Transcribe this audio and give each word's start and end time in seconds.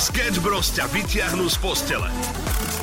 Sketch 0.00 0.40
Bros 0.40 0.72
ťa 0.72 0.88
vyťahnú 0.96 1.44
z 1.44 1.60
postele. 1.60 2.08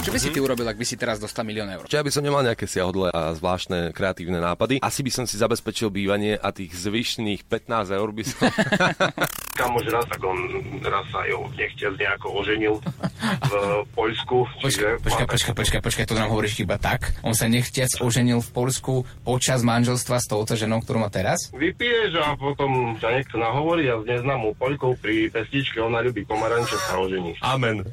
Čo 0.05 0.13
by 0.13 0.21
si 0.21 0.29
ty 0.29 0.37
urobil, 0.37 0.69
ak 0.69 0.77
by 0.77 0.85
si 0.85 1.01
teraz 1.01 1.17
dostal 1.17 1.49
milión 1.49 1.65
eur? 1.65 1.89
Čiže 1.89 1.97
ja 1.97 2.05
by 2.05 2.13
som 2.13 2.21
nemal 2.21 2.45
nejaké 2.45 2.69
siahodle 2.69 3.09
a 3.09 3.33
zvláštne 3.33 3.89
kreatívne 3.89 4.37
nápady. 4.37 4.85
Asi 4.85 5.01
by 5.01 5.09
som 5.09 5.25
si 5.25 5.33
zabezpečil 5.41 5.89
bývanie 5.89 6.37
a 6.37 6.53
tých 6.53 6.77
zvyšných 6.77 7.49
15 7.49 7.97
eur 7.97 8.09
by 8.13 8.21
som... 8.21 8.45
kamoš 9.57 9.89
raz, 9.89 10.05
tak 10.05 10.21
on 10.21 10.37
raz 10.85 11.05
sa 11.09 11.25
jo 11.25 11.49
nechťel 11.57 11.97
nejako 11.97 12.27
oženil 12.37 12.75
v 12.77 13.53
Poľsku. 13.97 14.37
Počkaj, 14.61 15.01
počkaj, 15.01 15.25
počkaj, 15.25 15.53
počkaj, 15.57 15.81
počkaj, 15.81 16.05
to 16.05 16.13
nám 16.13 16.29
hovoríš 16.29 16.61
iba 16.61 16.77
tak. 16.77 17.17
On 17.25 17.33
sa 17.33 17.49
nechtiac 17.49 17.89
oženil 17.97 18.45
v 18.45 18.49
Polsku 18.53 18.93
počas 19.25 19.65
manželstva 19.65 20.21
s 20.21 20.29
touto 20.29 20.53
ženou, 20.53 20.85
ktorú 20.85 21.01
má 21.01 21.09
teraz? 21.09 21.49
Vypiješ 21.57 22.13
a 22.21 22.37
potom 22.37 22.93
ťa 23.01 23.17
niekto 23.17 23.41
nahovorí 23.41 23.89
a 23.89 23.97
s 23.97 24.05
neznámou 24.05 24.53
Poľkou 24.53 24.93
pri 25.01 25.33
pestičke, 25.33 25.81
ona 25.81 26.05
ľubí 26.05 26.21
pomaranče, 26.29 26.77
sa 26.77 27.01
ožení. 27.07 27.31
Amen. 27.39 27.87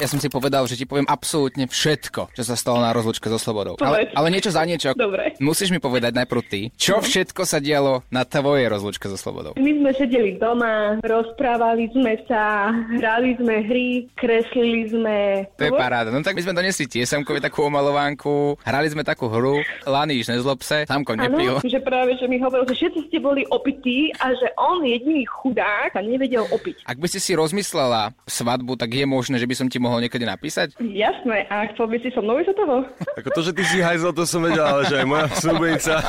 Ja 0.00 0.08
som 0.08 0.18
si 0.18 0.26
povedal, 0.32 0.64
že 0.66 0.74
ti 0.74 0.88
poviem 0.88 1.06
absolútne 1.06 1.68
všetko, 1.68 2.34
čo 2.34 2.42
sa 2.42 2.56
stalo 2.56 2.80
na 2.80 2.90
rozlučke 2.90 3.28
so 3.28 3.38
Slobodou. 3.38 3.76
Ale, 3.78 4.10
ale 4.16 4.28
niečo 4.32 4.50
za 4.50 4.64
niečo. 4.64 4.96
Dobre. 4.96 5.36
Musíš 5.38 5.70
mi 5.70 5.78
povedať 5.78 6.16
najprv 6.16 6.42
ty, 6.48 6.60
čo 6.74 6.98
všetko 6.98 7.44
sa 7.44 7.60
dialo 7.60 8.02
na 8.08 8.24
tvojej 8.24 8.66
rozlučke 8.66 9.06
so 9.06 9.20
Slobodou. 9.20 9.54
My 9.60 9.70
sme 9.76 9.90
sedeli 9.94 10.40
doma, 10.40 10.98
rozprávali 11.04 11.92
sme 11.92 12.16
sa, 12.24 12.72
hrali 12.96 13.36
sme 13.36 13.60
hry, 13.64 14.08
kreslili 14.16 14.88
sme... 14.88 15.44
To 15.60 15.68
je 15.68 15.72
paráda. 15.76 16.08
No 16.08 16.24
tak 16.24 16.34
my 16.34 16.42
sme 16.42 16.56
donesli 16.56 16.88
tiesamkovi 16.88 17.44
takú 17.44 17.68
omalovanku, 17.68 18.56
hrali 18.64 18.88
sme 18.88 19.04
takú 19.04 19.28
hru, 19.28 19.60
Laníš 19.84 20.32
nezlob 20.32 20.64
se, 20.64 20.88
Samko 20.88 21.12
nepil. 21.12 21.60
Áno, 21.60 21.68
že 21.68 21.80
práve, 21.84 22.16
že 22.16 22.24
mi 22.24 22.40
hovoril, 22.40 22.64
že 22.72 22.88
všetci 22.88 23.00
ste 23.12 23.18
boli 23.20 23.44
opití 23.52 24.08
a 24.16 24.32
že 24.32 24.48
on 24.56 24.80
jediný 24.80 25.28
chudák 25.28 25.92
sa 25.92 26.00
nevedel 26.00 26.48
opiť. 26.48 26.88
Ak 26.88 26.96
by 26.96 27.08
si 27.20 27.30
si 27.30 27.38
rozmyslela 27.38 28.10
svadbu, 28.26 28.74
tak 28.74 28.90
je 28.90 29.06
možné, 29.06 29.38
že 29.38 29.46
by 29.46 29.54
som 29.54 29.70
ti 29.70 29.78
mohol 29.78 30.02
niekedy 30.02 30.26
napísať? 30.26 30.74
Jasné, 30.82 31.46
a 31.46 31.70
chcel 31.70 31.86
by 31.86 32.02
si 32.02 32.10
so 32.10 32.18
mnou 32.18 32.42
ísť 32.42 32.50
do 32.50 32.54
toho? 32.58 32.76
Ako 33.22 33.30
to, 33.30 33.40
že 33.46 33.54
ty 33.54 33.62
si 33.62 33.78
hajzel, 33.78 34.10
to 34.10 34.26
som 34.26 34.42
vedel, 34.42 34.66
ale 34.66 34.82
že 34.90 34.98
aj 34.98 35.06
moja 35.06 35.30
súbenica. 35.38 35.94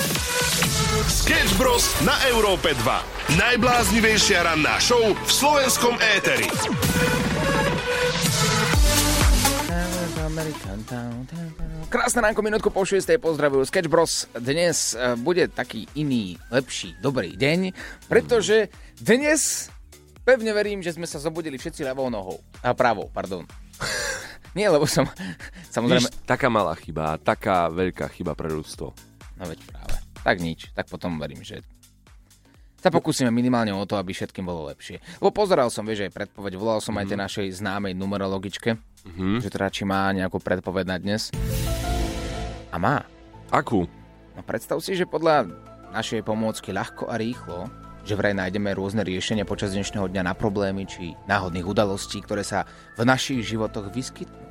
Sketch 1.13 1.61
Bros. 1.61 1.93
na 2.09 2.17
Európe 2.33 2.73
2. 2.73 3.37
Najbláznivejšia 3.37 4.49
ranná 4.49 4.81
show 4.81 5.13
v 5.13 5.31
slovenskom 5.31 6.01
éteri. 6.17 6.49
Krásne 11.91 12.23
ránko, 12.23 12.39
minútku 12.39 12.71
po 12.71 12.87
6. 12.87 13.03
pozdravujú 13.19 13.67
Sketch 13.67 13.91
Bros. 13.91 14.31
Dnes 14.39 14.95
e, 14.95 15.19
bude 15.19 15.51
taký 15.51 15.91
iný, 15.99 16.39
lepší, 16.55 16.95
dobrý 17.03 17.35
deň, 17.35 17.75
pretože 18.07 18.71
dnes 19.03 19.67
pevne 20.23 20.55
verím, 20.55 20.87
že 20.87 20.95
sme 20.95 21.11
sa 21.11 21.19
zobudili 21.19 21.59
všetci 21.59 21.83
ľavou 21.83 22.07
nohou. 22.15 22.39
A 22.63 22.71
pravou, 22.79 23.11
pardon. 23.11 23.43
Nie, 24.59 24.71
lebo 24.71 24.87
som... 24.87 25.11
Samozrejme... 25.75 26.07
Víš, 26.07 26.23
taká 26.23 26.47
malá 26.47 26.79
chyba, 26.79 27.19
taká 27.19 27.67
veľká 27.67 28.07
chyba 28.15 28.39
pre 28.39 28.55
ľudstvo. 28.55 28.95
No 29.35 29.43
veď 29.43 29.59
práve. 29.67 29.99
Tak 30.23 30.37
nič, 30.39 30.71
tak 30.79 30.87
potom 30.87 31.19
verím, 31.19 31.43
že 31.43 31.59
sa 32.81 32.89
pokúsime 32.89 33.29
minimálne 33.29 33.77
o 33.77 33.85
to, 33.85 34.01
aby 34.01 34.17
všetkým 34.17 34.49
bolo 34.49 34.73
lepšie. 34.73 35.05
Lebo 35.21 35.29
pozeral 35.31 35.69
som, 35.69 35.85
vieš, 35.85 36.09
aj 36.09 36.17
predpoveď, 36.17 36.57
volal 36.57 36.81
som 36.81 36.97
aj 36.97 37.13
tej 37.13 37.21
našej 37.21 37.47
známej 37.61 37.93
numerologičke, 37.93 38.71
že 39.45 39.49
teda 39.53 39.69
či 39.69 39.85
má 39.85 40.09
nejakú 40.17 40.41
predpoveď 40.41 40.85
na 40.89 40.97
dnes. 40.97 41.29
A 42.73 42.77
má. 42.81 43.05
Akú? 43.53 43.85
No 44.33 44.41
predstav 44.41 44.81
si, 44.81 44.97
že 44.97 45.05
podľa 45.05 45.53
našej 45.93 46.25
pomôcky 46.25 46.73
ľahko 46.73 47.13
a 47.13 47.21
rýchlo, 47.21 47.69
že 48.01 48.17
vraj 48.17 48.33
nájdeme 48.33 48.73
rôzne 48.73 49.05
riešenia 49.05 49.45
počas 49.45 49.77
dnešného 49.77 50.09
dňa 50.09 50.23
na 50.25 50.33
problémy 50.33 50.89
či 50.89 51.13
náhodných 51.29 51.69
udalostí, 51.69 52.25
ktoré 52.25 52.41
sa 52.41 52.65
v 52.97 53.05
našich 53.05 53.45
životoch 53.45 53.93
vyskytnú. 53.93 54.49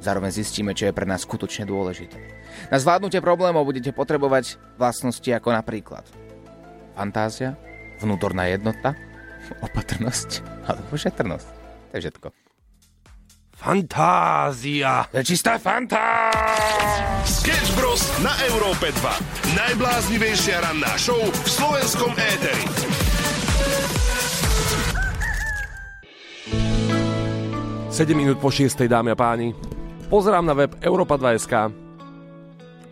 Zároveň 0.00 0.32
zistíme, 0.32 0.72
čo 0.72 0.88
je 0.88 0.96
pre 0.96 1.04
nás 1.04 1.20
skutočne 1.28 1.68
dôležité. 1.68 2.16
Na 2.72 2.80
zvládnutie 2.80 3.20
problémov 3.20 3.68
budete 3.68 3.92
potrebovať 3.92 4.56
vlastnosti 4.80 5.28
ako 5.28 5.52
napríklad 5.52 6.08
fantázia, 7.00 7.56
vnútorná 8.04 8.52
jednota, 8.52 8.92
opatrnosť 9.66 10.44
alebo 10.68 10.92
šetrnosť. 10.92 11.48
To 11.88 11.92
je 11.96 12.00
všetko. 12.04 12.28
Fantázia! 13.56 15.08
Je 15.12 15.24
čistá 15.24 15.56
fantázia! 15.60 17.24
Sketch 17.24 17.76
Bros. 17.76 18.00
na 18.24 18.32
Európe 18.48 18.88
2. 18.92 19.56
Najbláznivejšia 19.56 20.64
ranná 20.64 20.96
show 20.96 21.20
v 21.20 21.48
slovenskom 21.48 22.12
éteri. 22.16 22.64
Sedem 27.92 28.16
minút 28.16 28.40
po 28.40 28.48
6. 28.48 28.80
dámy 28.88 29.12
a 29.12 29.16
páni. 29.16 29.52
Pozerám 30.08 30.48
na 30.48 30.56
web 30.56 30.72
Europa2.sk 30.80 31.89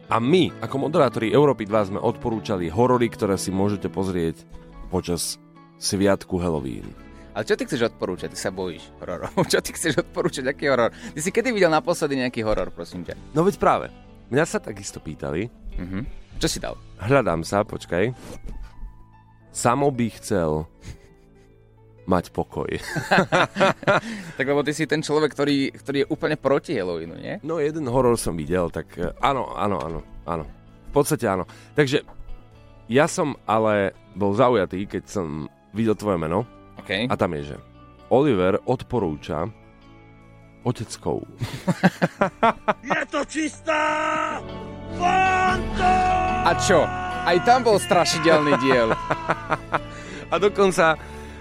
a 0.09 0.17
my, 0.17 0.65
ako 0.65 0.89
moderátori 0.89 1.29
Európy 1.29 1.69
2, 1.69 1.93
sme 1.93 2.01
odporúčali 2.01 2.73
horory, 2.73 3.13
ktoré 3.13 3.37
si 3.37 3.53
môžete 3.53 3.93
pozrieť 3.93 4.49
počas 4.89 5.37
sviatku 5.77 6.41
Halloween. 6.41 6.89
Ale 7.37 7.45
čo 7.45 7.55
ty 7.55 7.69
chceš 7.69 7.93
odporúčať? 7.93 8.33
Ty 8.33 8.39
sa 8.41 8.51
bojíš 8.51 8.89
hororov. 8.99 9.31
Čo 9.53 9.63
ty 9.63 9.71
chceš 9.71 10.03
odporúčať? 10.03 10.43
Aký 10.51 10.67
horor? 10.67 10.91
Ty 10.91 11.21
si 11.23 11.31
kedy 11.31 11.55
videl 11.55 11.71
naposledy 11.71 12.19
nejaký 12.19 12.43
horor, 12.43 12.75
prosím 12.75 13.07
ťa? 13.07 13.15
No 13.31 13.47
veď 13.47 13.63
práve. 13.63 13.87
Mňa 14.33 14.45
sa 14.49 14.59
takisto 14.59 14.99
pýtali. 14.99 15.47
Mhm. 15.79 16.03
Čo 16.43 16.49
si 16.51 16.59
dal? 16.59 16.75
Hľadám 16.99 17.47
sa, 17.47 17.63
počkaj. 17.63 18.11
Samo 19.55 19.95
by 19.95 20.07
chcel 20.19 20.67
mať 22.09 22.33
pokoj. 22.33 22.73
Tak 24.39 24.47
lebo 24.47 24.63
ty 24.63 24.73
si 24.73 24.87
ten 24.89 25.03
človek, 25.05 25.35
ktorý, 25.35 25.75
ktorý 25.75 25.97
je 26.07 26.11
úplne 26.15 26.39
proti 26.39 26.79
Halloweenu, 26.79 27.19
nie? 27.19 27.43
No 27.43 27.59
jeden 27.59 27.91
horor 27.91 28.15
som 28.17 28.39
videl, 28.39 28.71
tak 28.71 28.87
eh, 28.97 29.11
áno, 29.21 29.53
áno, 29.53 29.77
áno, 29.83 30.01
áno. 30.25 30.45
V 30.89 30.93
podstate 30.95 31.29
áno. 31.29 31.45
Takže 31.75 32.07
ja 32.89 33.11
som 33.11 33.37
ale 33.45 33.93
bol 34.17 34.33
zaujatý, 34.33 34.89
keď 34.89 35.05
som 35.11 35.51
videl 35.77 35.99
tvoje 35.99 36.17
meno 36.17 36.49
OK. 36.81 37.11
a 37.11 37.15
tam 37.19 37.35
je, 37.37 37.53
že 37.53 37.57
Oliver 38.09 38.63
odporúča 38.65 39.51
oteckou. 40.65 41.21
A 46.49 46.53
čo? 46.65 46.81
Aj 47.29 47.37
tam 47.45 47.61
bol 47.61 47.77
strašidelný 47.77 48.57
diel. 48.65 48.89
A 50.33 50.35
dokonca 50.41 50.97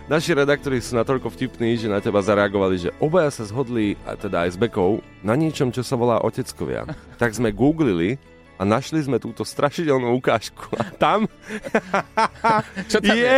naši 0.08 0.32
redaktori 0.34 0.80
sú 0.80 0.96
natoľko 0.96 1.30
vtipní, 1.30 1.76
že 1.76 1.88
na 1.88 2.00
teba 2.00 2.20
zareagovali, 2.20 2.76
že 2.80 2.96
obaja 2.98 3.32
sa 3.32 3.44
zhodli, 3.44 3.96
a 4.04 4.16
teda 4.16 4.48
aj 4.48 4.56
s 4.56 4.58
Bekou, 4.58 5.00
na 5.22 5.36
niečom, 5.36 5.70
čo 5.70 5.84
sa 5.84 5.96
volá 5.96 6.20
oteckovia. 6.20 6.88
Tak 7.22 7.34
sme 7.34 7.50
googlili 7.50 8.16
a 8.58 8.66
našli 8.66 9.02
sme 9.02 9.18
túto 9.18 9.46
strašidelnú 9.46 10.18
ukážku. 10.18 10.70
A 10.78 10.86
tam 10.90 11.26
Čo 12.92 12.98
tam 13.02 13.14
je? 13.14 13.38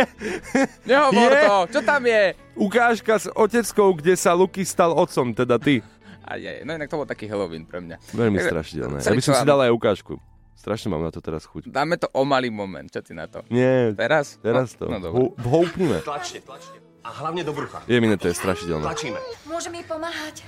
Nehovor 0.84 1.32
Je. 1.32 1.42
to! 1.44 1.56
Čo 1.76 1.80
tam 1.82 2.02
je? 2.04 2.24
ukážka 2.56 3.14
s 3.16 3.26
oteckou, 3.32 3.96
kde 3.96 4.16
sa 4.16 4.36
Luky 4.36 4.64
stal 4.64 4.92
otcom, 4.92 5.32
teda 5.32 5.56
ty. 5.56 5.80
Aj, 6.24 6.38
aj, 6.38 6.62
no 6.62 6.76
inak 6.76 6.86
to 6.86 6.94
bol 6.94 7.08
taký 7.08 7.26
Halloween 7.26 7.64
pre 7.66 7.82
mňa. 7.82 7.96
Veľmi 8.14 8.38
strašidelné. 8.38 9.02
Ja 9.02 9.10
by 9.10 9.24
som 9.24 9.34
si 9.34 9.44
dal 9.44 9.58
aj 9.60 9.72
ukážku. 9.72 10.14
Strašne 10.60 10.92
mám 10.92 11.00
na 11.00 11.08
to 11.08 11.24
teraz 11.24 11.48
chuť. 11.48 11.72
Dáme 11.72 11.96
to 11.96 12.12
o 12.12 12.20
malý 12.28 12.52
moment. 12.52 12.84
Čo 12.84 13.00
ty 13.00 13.16
na 13.16 13.24
to? 13.24 13.40
Nie, 13.48 13.96
Teraz? 13.96 14.36
teraz 14.44 14.76
to. 14.76 14.92
No, 14.92 15.00
no 15.00 15.32
Vhoupnime. 15.40 16.04
Tlačte, 16.04 16.44
tlačte. 16.44 16.76
A 17.00 17.08
hlavne 17.16 17.40
do 17.40 17.56
brucha. 17.56 17.80
Je 17.88 17.96
mi 17.96 18.12
to 18.12 18.28
je 18.28 18.36
strašidelné. 18.36 18.84
Tlačíme. 18.84 19.16
Môžem 19.48 19.72
jej 19.72 19.86
pomáhať. 19.88 20.44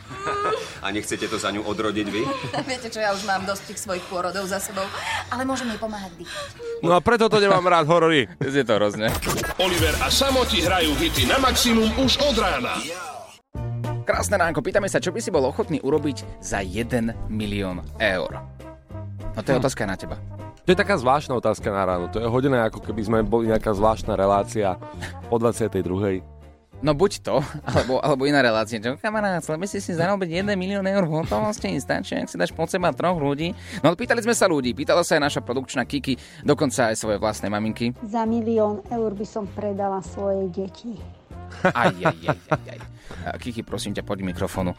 A 0.85 0.93
nechcete 0.93 1.25
to 1.25 1.41
za 1.41 1.49
ňu 1.49 1.65
odrodiť 1.65 2.07
vy? 2.13 2.29
Viete 2.69 2.93
čo, 2.93 3.01
ja 3.01 3.17
už 3.17 3.25
mám 3.25 3.49
dosť 3.49 3.73
tých 3.73 3.81
svojich 3.81 4.05
pôrodov 4.13 4.45
za 4.45 4.61
sebou, 4.61 4.85
ale 5.33 5.49
môžem 5.49 5.73
jej 5.73 5.81
pomáhať 5.81 6.13
dýchať. 6.21 6.49
No 6.85 6.93
a 6.93 7.01
preto 7.01 7.33
to 7.33 7.41
nemám 7.41 7.65
rád 7.65 7.89
horory. 7.89 8.29
Je 8.45 8.65
to 8.69 8.77
hrozné. 8.77 9.09
Oliver 9.57 9.97
a 10.05 10.13
Samoti 10.13 10.61
hrajú 10.61 10.93
hity 11.01 11.25
na 11.25 11.41
maximum 11.41 11.89
už 11.97 12.21
od 12.21 12.37
rána. 12.37 12.77
Krásne 14.05 14.37
ránko, 14.37 14.61
pýtame 14.61 14.93
sa, 14.93 15.01
čo 15.01 15.09
by 15.09 15.25
si 15.25 15.33
bol 15.33 15.49
ochotný 15.49 15.81
urobiť 15.81 16.45
za 16.45 16.61
1 16.61 17.33
milión 17.33 17.81
eur. 17.97 18.45
No 19.33 19.41
to 19.41 19.49
je 19.53 19.57
otázka 19.57 19.89
na 19.89 19.97
teba. 19.97 20.21
To 20.63 20.69
je 20.71 20.79
taká 20.79 20.95
zvláštna 20.95 21.35
otázka 21.35 21.73
na 21.75 21.83
ráno. 21.83 22.07
To 22.13 22.23
je 22.23 22.29
hodené, 22.29 22.63
ako 22.63 22.85
keby 22.85 23.03
sme 23.03 23.19
boli 23.27 23.51
nejaká 23.51 23.75
zvláštna 23.75 24.15
relácia 24.15 24.79
o 25.27 25.37
22. 25.41 26.23
No 26.83 26.99
buď 26.99 27.23
to, 27.23 27.39
alebo, 27.63 28.03
alebo 28.03 28.27
iná 28.27 28.43
relácia. 28.43 28.83
Čo, 28.83 28.99
kamarát, 28.99 29.39
chcel 29.39 29.55
by 29.55 29.67
si 29.71 29.79
si 29.79 29.95
zarobiť 29.95 30.43
1 30.43 30.59
milión 30.59 30.83
eur 30.83 31.07
v 31.07 31.23
hotovosti, 31.23 31.71
stačí, 31.79 32.19
ak 32.19 32.27
si 32.27 32.35
dáš 32.35 32.51
pod 32.51 32.67
seba 32.67 32.91
troch 32.91 33.23
ľudí. 33.23 33.55
No 33.87 33.95
pýtali 33.95 34.19
sme 34.19 34.35
sa 34.35 34.51
ľudí, 34.51 34.75
pýtala 34.75 35.07
sa 35.07 35.15
aj 35.19 35.23
naša 35.31 35.41
produkčná 35.47 35.87
Kiki, 35.87 36.19
dokonca 36.43 36.91
aj 36.91 36.99
svoje 36.99 37.23
vlastné 37.23 37.51
maminky. 37.55 37.95
Za 38.03 38.27
milión 38.27 38.83
eur 38.91 39.15
by 39.15 39.27
som 39.27 39.47
predala 39.47 40.03
svoje 40.03 40.51
deti. 40.51 40.99
Aj, 41.71 41.95
aj, 41.95 42.19
aj, 42.19 42.39
aj, 42.51 42.67
aj. 42.67 43.39
Kiki, 43.39 43.63
prosím 43.63 43.95
ťa, 43.95 44.03
poď 44.03 44.27
mikrofónu. 44.27 44.75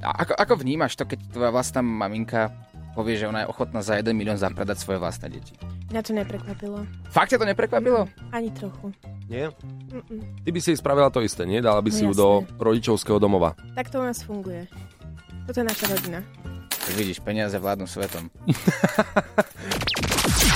A 0.00 0.24
Ako, 0.24 0.32
ako 0.32 0.54
vnímaš 0.64 0.96
to, 0.96 1.04
keď 1.04 1.18
tvoja 1.28 1.50
vlastná 1.52 1.84
maminka 1.84 2.50
povie, 2.98 3.14
že 3.14 3.30
ona 3.30 3.46
je 3.46 3.50
ochotná 3.54 3.78
za 3.78 3.94
1 3.94 4.10
milión 4.10 4.34
zapredať 4.34 4.82
svoje 4.82 4.98
vlastné 4.98 5.30
deti? 5.30 5.54
Mňa 5.94 6.02
to 6.02 6.10
neprekvapilo. 6.18 6.82
Fakt 7.14 7.30
ťa 7.30 7.38
to 7.38 7.46
neprekvapilo? 7.46 8.10
Ani 8.34 8.50
trochu. 8.50 8.90
Nie? 9.30 9.54
Mm-mm. 9.94 10.42
Ty 10.42 10.50
by 10.50 10.58
si 10.58 10.74
jej 10.74 10.78
spravila 10.82 11.06
to 11.14 11.22
isté, 11.22 11.46
nie? 11.46 11.62
Dala 11.62 11.78
by 11.78 11.94
si 11.94 12.02
No 12.02 12.10
ju 12.10 12.12
do 12.18 12.28
rodičovského 12.58 13.22
domova. 13.22 13.54
Tak 13.78 13.94
to 13.94 14.02
u 14.02 14.04
nás 14.04 14.18
funguje. 14.26 14.66
Toto 15.46 15.62
je 15.62 15.66
naša 15.70 15.86
rodina. 15.94 16.18
Tak 16.66 16.94
vidíš, 16.98 17.22
peniaze 17.22 17.54
vládnu 17.54 17.86
svetom. 17.86 18.26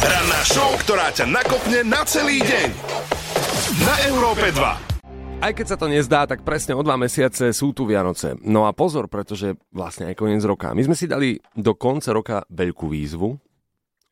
Ranná 0.03 0.41
show, 0.43 0.75
ktorá 0.83 1.15
ťa 1.15 1.31
nakopne 1.31 1.87
na 1.87 2.03
celý 2.03 2.43
deň. 2.43 2.69
Na 3.87 3.95
Európe 4.11 4.51
2. 4.51 4.92
Aj 5.43 5.51
keď 5.51 5.75
sa 5.75 5.81
to 5.81 5.91
nezdá, 5.91 6.23
tak 6.23 6.47
presne 6.47 6.79
o 6.79 6.87
dva 6.87 6.95
mesiace 6.95 7.51
sú 7.51 7.75
tu 7.75 7.83
Vianoce. 7.83 8.39
No 8.47 8.71
a 8.71 8.71
pozor, 8.71 9.11
pretože 9.11 9.59
vlastne 9.75 10.07
aj 10.07 10.15
koniec 10.15 10.39
roka. 10.47 10.71
My 10.71 10.87
sme 10.87 10.95
si 10.95 11.11
dali 11.11 11.35
do 11.59 11.75
konca 11.75 12.15
roka 12.15 12.47
veľkú 12.47 12.87
výzvu. 12.87 13.35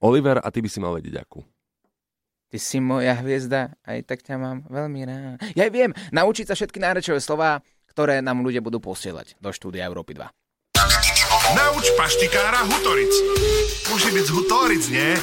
Oliver, 0.02 0.42
a 0.42 0.50
ty 0.50 0.58
by 0.58 0.66
si 0.66 0.82
mal 0.82 0.90
vedieť 0.98 1.22
akú. 1.22 1.46
Ty 2.50 2.58
si 2.58 2.82
moja 2.82 3.14
hviezda, 3.22 3.78
aj 3.86 4.10
tak 4.10 4.26
ťa 4.26 4.42
mám 4.42 4.66
veľmi 4.66 5.00
rád. 5.06 5.38
Ja 5.54 5.70
viem, 5.70 5.94
naučiť 6.10 6.50
sa 6.50 6.58
všetky 6.58 6.82
nárečové 6.82 7.22
slová, 7.22 7.62
ktoré 7.86 8.18
nám 8.18 8.42
ľudia 8.42 8.58
budú 8.58 8.82
posielať 8.82 9.38
do 9.38 9.54
štúdia 9.54 9.86
Európy 9.86 10.18
2. 10.18 10.26
Nauč 11.54 11.94
paštikára 11.94 12.66
Hutoric. 12.66 13.14
Môže 13.86 14.10
byť 14.10 14.24
z 14.26 14.30
Hutoric, 14.34 14.84
nie? 14.90 15.14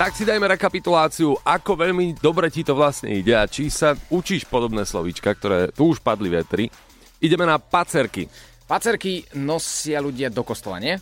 Tak 0.00 0.16
si 0.16 0.24
dajme 0.24 0.48
rekapituláciu, 0.56 1.36
ako 1.44 1.76
veľmi 1.76 2.16
dobre 2.24 2.48
ti 2.48 2.64
to 2.64 2.72
vlastne 2.72 3.12
ide 3.12 3.36
a 3.36 3.44
či 3.44 3.68
sa 3.68 3.92
učíš 4.08 4.48
podobné 4.48 4.88
slovíčka, 4.88 5.28
ktoré 5.36 5.68
tu 5.76 5.92
už 5.92 6.00
padli 6.00 6.32
vetri. 6.32 6.72
Ideme 7.20 7.44
na 7.44 7.60
pacerky. 7.60 8.24
Pacerky 8.64 9.28
nosia 9.36 10.00
ľudia 10.00 10.32
do 10.32 10.40
kostola, 10.40 10.80
nie? 10.80 10.96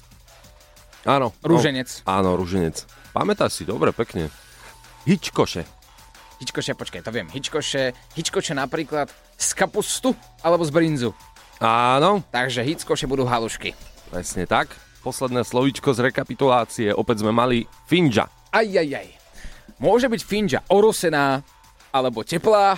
Áno. 1.07 1.31
Rúženec. 1.47 2.03
No, 2.03 2.11
áno, 2.11 2.31
rúženec. 2.35 2.91
Pamätáš 3.15 3.63
si, 3.63 3.63
dobre, 3.63 3.95
pekne. 3.95 4.35
Hičkoše. 5.07 5.63
Hičkoše, 6.43 6.75
počkaj, 6.75 7.07
to 7.07 7.15
viem. 7.15 7.31
Hičkoše, 7.31 7.95
hičkoše 8.19 8.59
napríklad 8.59 9.15
z 9.39 9.49
kapustu 9.55 10.11
alebo 10.43 10.67
z 10.67 10.75
brinzu. 10.75 11.15
Áno, 11.63 12.27
Takže 12.35 12.67
hickoše 12.67 13.07
budú 13.07 13.31
halušky. 13.31 13.79
presne 14.11 14.43
tak. 14.43 14.75
Posledné 15.07 15.47
slovíčko 15.47 15.95
z 15.95 16.11
rekapitulácie. 16.11 16.91
Opäť 16.91 17.23
sme 17.23 17.31
mali 17.31 17.71
finža. 17.87 18.27
Aj, 18.51 18.65
aj, 18.67 18.89
aj. 18.89 19.09
Môže 19.79 20.11
byť 20.11 20.23
finža 20.25 20.61
orosená 20.69 21.45
alebo 21.93 22.25
teplá, 22.27 22.77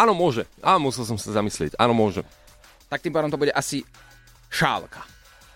Áno, 0.00 0.16
môže. 0.16 0.48
Áno, 0.64 0.88
musel 0.88 1.04
som 1.04 1.20
sa 1.20 1.28
zamyslieť. 1.28 1.76
Áno, 1.76 1.92
môže. 1.92 2.24
tak 2.88 3.04
tým 3.04 3.12
pádom 3.12 3.28
to 3.28 3.36
bude 3.36 3.52
asi 3.52 3.84
šálka. 4.48 5.04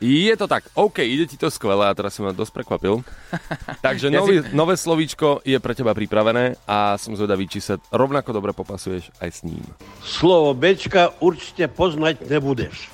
Je 0.04 0.34
to 0.36 0.44
tak. 0.44 0.68
OK, 0.76 1.00
ide 1.00 1.24
ti 1.24 1.40
to 1.40 1.48
skvelé 1.48 1.88
a 1.88 1.96
teraz 1.96 2.12
si 2.12 2.20
ma 2.20 2.34
dosť 2.34 2.52
prekvapil. 2.60 3.00
Takže 3.86 4.12
Ja 4.12 4.20
nový, 4.20 4.44
nové 4.52 4.76
slovíčko 4.76 5.40
je 5.48 5.56
pre 5.56 5.72
teba 5.72 5.96
pripravené 5.96 6.60
a 6.68 7.00
som 7.00 7.16
zvedavý, 7.16 7.48
či 7.48 7.64
sa 7.64 7.80
rovnako 7.88 8.36
dobre 8.36 8.52
popasuješ 8.52 9.08
aj 9.24 9.30
s 9.32 9.40
ním. 9.48 9.64
Slovo 10.04 10.52
Bčka 10.52 11.16
určite 11.24 11.64
poznať 11.72 12.28
nebudeš. 12.28 12.92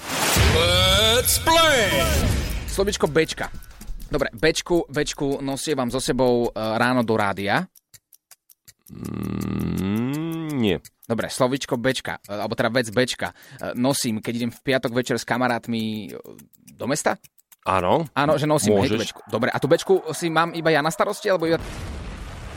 Slovičko 2.70 3.10
Bčka. 3.10 3.69
Dobre, 4.10 4.28
Bčku, 4.34 4.90
Bčku 4.90 5.38
nosievam 5.38 5.86
so 5.86 6.02
sebou 6.02 6.50
e, 6.50 6.58
ráno 6.58 7.06
do 7.06 7.14
rádia. 7.14 7.70
Mm, 8.90 10.50
nie. 10.58 10.76
Dobre, 11.06 11.30
slovičko 11.30 11.78
Bčka, 11.78 12.18
e, 12.26 12.34
alebo 12.34 12.58
teda 12.58 12.74
vec 12.74 12.90
Bčka. 12.90 13.30
e, 13.30 13.34
Nosím, 13.78 14.18
keď 14.18 14.32
idem 14.34 14.50
v 14.50 14.60
piatok 14.66 14.90
večer 14.90 15.14
s 15.14 15.22
kamarátmi 15.22 16.10
do 16.74 16.86
mesta? 16.90 17.22
Áno. 17.62 18.10
Áno, 18.18 18.34
že 18.34 18.50
nosím 18.50 18.74
Môžeš. 18.82 18.98
Bčku. 18.98 19.20
Dobre, 19.30 19.54
a 19.54 19.58
tú 19.62 19.70
Bčku 19.70 20.02
si 20.10 20.26
mám 20.26 20.50
iba 20.58 20.74
ja 20.74 20.82
na 20.82 20.90
starosti, 20.90 21.30
alebo 21.30 21.46
iba... 21.46 21.62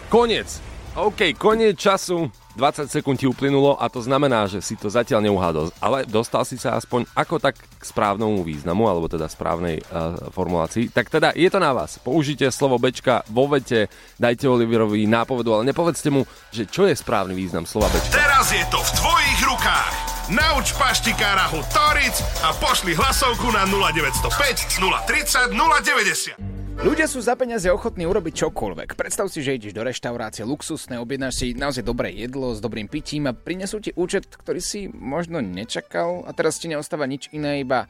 Koniec. 0.09 0.72
OK, 0.93 1.33
koniec 1.41 1.73
času. 1.73 2.29
20 2.53 2.85
sekúnd 2.85 3.17
ti 3.17 3.25
uplynulo 3.25 3.81
a 3.81 3.89
to 3.89 3.97
znamená, 3.97 4.45
že 4.45 4.61
si 4.61 4.77
to 4.77 4.93
zatiaľ 4.93 5.25
neuhádol. 5.25 5.73
Ale 5.81 6.05
dostal 6.05 6.45
si 6.45 6.53
sa 6.53 6.77
aspoň 6.77 7.09
ako 7.17 7.41
tak 7.41 7.57
k 7.57 7.81
správnemu 7.81 8.45
významu, 8.45 8.85
alebo 8.85 9.09
teda 9.09 9.25
správnej 9.25 9.81
uh, 9.89 10.29
formulácii. 10.29 10.93
Tak 10.93 11.09
teda 11.09 11.33
je 11.33 11.49
to 11.49 11.57
na 11.57 11.73
vás. 11.73 11.97
Použite 11.97 12.45
slovo 12.53 12.77
Bčka 12.77 13.25
vo 13.33 13.49
vete, 13.49 13.89
dajte 14.21 14.45
Oliverovi 14.45 15.09
nápovedu, 15.09 15.57
ale 15.57 15.73
nepovedzte 15.73 16.13
mu, 16.13 16.29
že 16.53 16.69
čo 16.69 16.85
je 16.85 16.93
správny 16.93 17.33
význam 17.33 17.65
slova 17.65 17.89
Bčka. 17.89 18.13
Teraz 18.13 18.53
je 18.53 18.61
to 18.69 18.77
v 18.77 18.91
tvojich 19.01 19.39
rukách. 19.49 19.93
Nauč 20.29 20.77
paštikára 20.77 21.49
Hutoric 21.49 22.21
a 22.45 22.53
pošli 22.61 22.93
hlasovku 22.93 23.49
na 23.49 23.65
0905 23.65 24.77
030 25.09 25.57
090. 25.57 26.52
Ľudia 26.73 27.05
sú 27.05 27.21
za 27.21 27.37
peniaze 27.37 27.69
ochotní 27.69 28.03
urobiť 28.03 28.33
čokoľvek. 28.43 28.97
Predstav 28.97 29.29
si, 29.29 29.39
že 29.39 29.55
ideš 29.55 29.71
do 29.71 29.85
reštaurácie 29.85 30.41
luxusné, 30.41 30.97
objednáš 30.97 31.37
si 31.37 31.53
naozaj 31.53 31.81
dobré 31.81 32.09
jedlo 32.11 32.49
s 32.49 32.59
dobrým 32.59 32.89
pitím 32.89 33.29
a 33.29 33.37
prinesú 33.37 33.77
ti 33.77 33.93
účet, 33.93 34.25
ktorý 34.25 34.57
si 34.57 34.89
možno 34.89 35.37
nečakal 35.39 36.25
a 36.25 36.33
teraz 36.33 36.57
ti 36.57 36.65
neostáva 36.65 37.05
nič 37.05 37.29
iné, 37.29 37.61
iba 37.61 37.85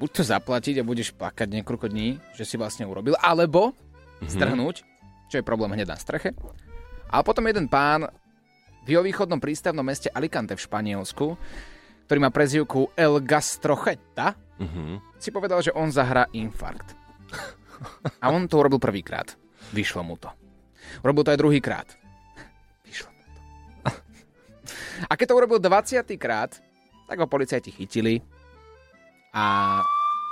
buď 0.00 0.08
to 0.10 0.22
zaplatiť 0.24 0.80
a 0.80 0.86
budeš 0.86 1.12
plakať 1.12 1.48
niekoľko 1.52 1.86
dní, 1.86 2.16
že 2.32 2.42
si 2.42 2.56
vlastne 2.56 2.88
urobil, 2.88 3.14
alebo 3.20 3.76
strhnúť, 4.24 4.80
čo 5.28 5.36
je 5.36 5.44
problém 5.44 5.76
hneď 5.76 5.92
na 5.92 5.98
streche. 6.00 6.32
A 7.12 7.20
potom 7.20 7.44
jeden 7.44 7.68
pán 7.68 8.08
v 8.82 8.96
východnom 8.96 9.38
prístavnom 9.38 9.84
meste 9.84 10.08
Alicante 10.08 10.56
v 10.56 10.64
Španielsku, 10.64 11.26
ktorý 12.08 12.18
má 12.18 12.32
prezivku 12.32 12.88
El 12.96 13.20
Gastrocheta, 13.20 14.34
Mhm. 14.52 15.18
si 15.18 15.34
povedal, 15.34 15.58
že 15.58 15.74
on 15.74 15.90
zahrá 15.90 16.30
infarkt. 16.32 16.94
A 18.18 18.30
on 18.30 18.46
to 18.46 18.58
urobil 18.58 18.78
prvýkrát. 18.78 19.34
Vyšlo 19.70 20.02
mu 20.02 20.16
to. 20.16 20.28
Urobil 21.00 21.22
to 21.22 21.30
aj 21.30 21.38
druhýkrát. 21.38 21.88
Vyšlo 22.84 23.10
mu 23.10 23.22
to. 23.22 23.40
A 25.04 25.12
keď 25.14 25.26
to 25.28 25.34
urobil 25.34 25.58
20. 25.58 26.04
krát, 26.16 26.54
tak 27.06 27.18
ho 27.18 27.26
policajti 27.26 27.70
chytili 27.70 28.22
a 29.32 29.78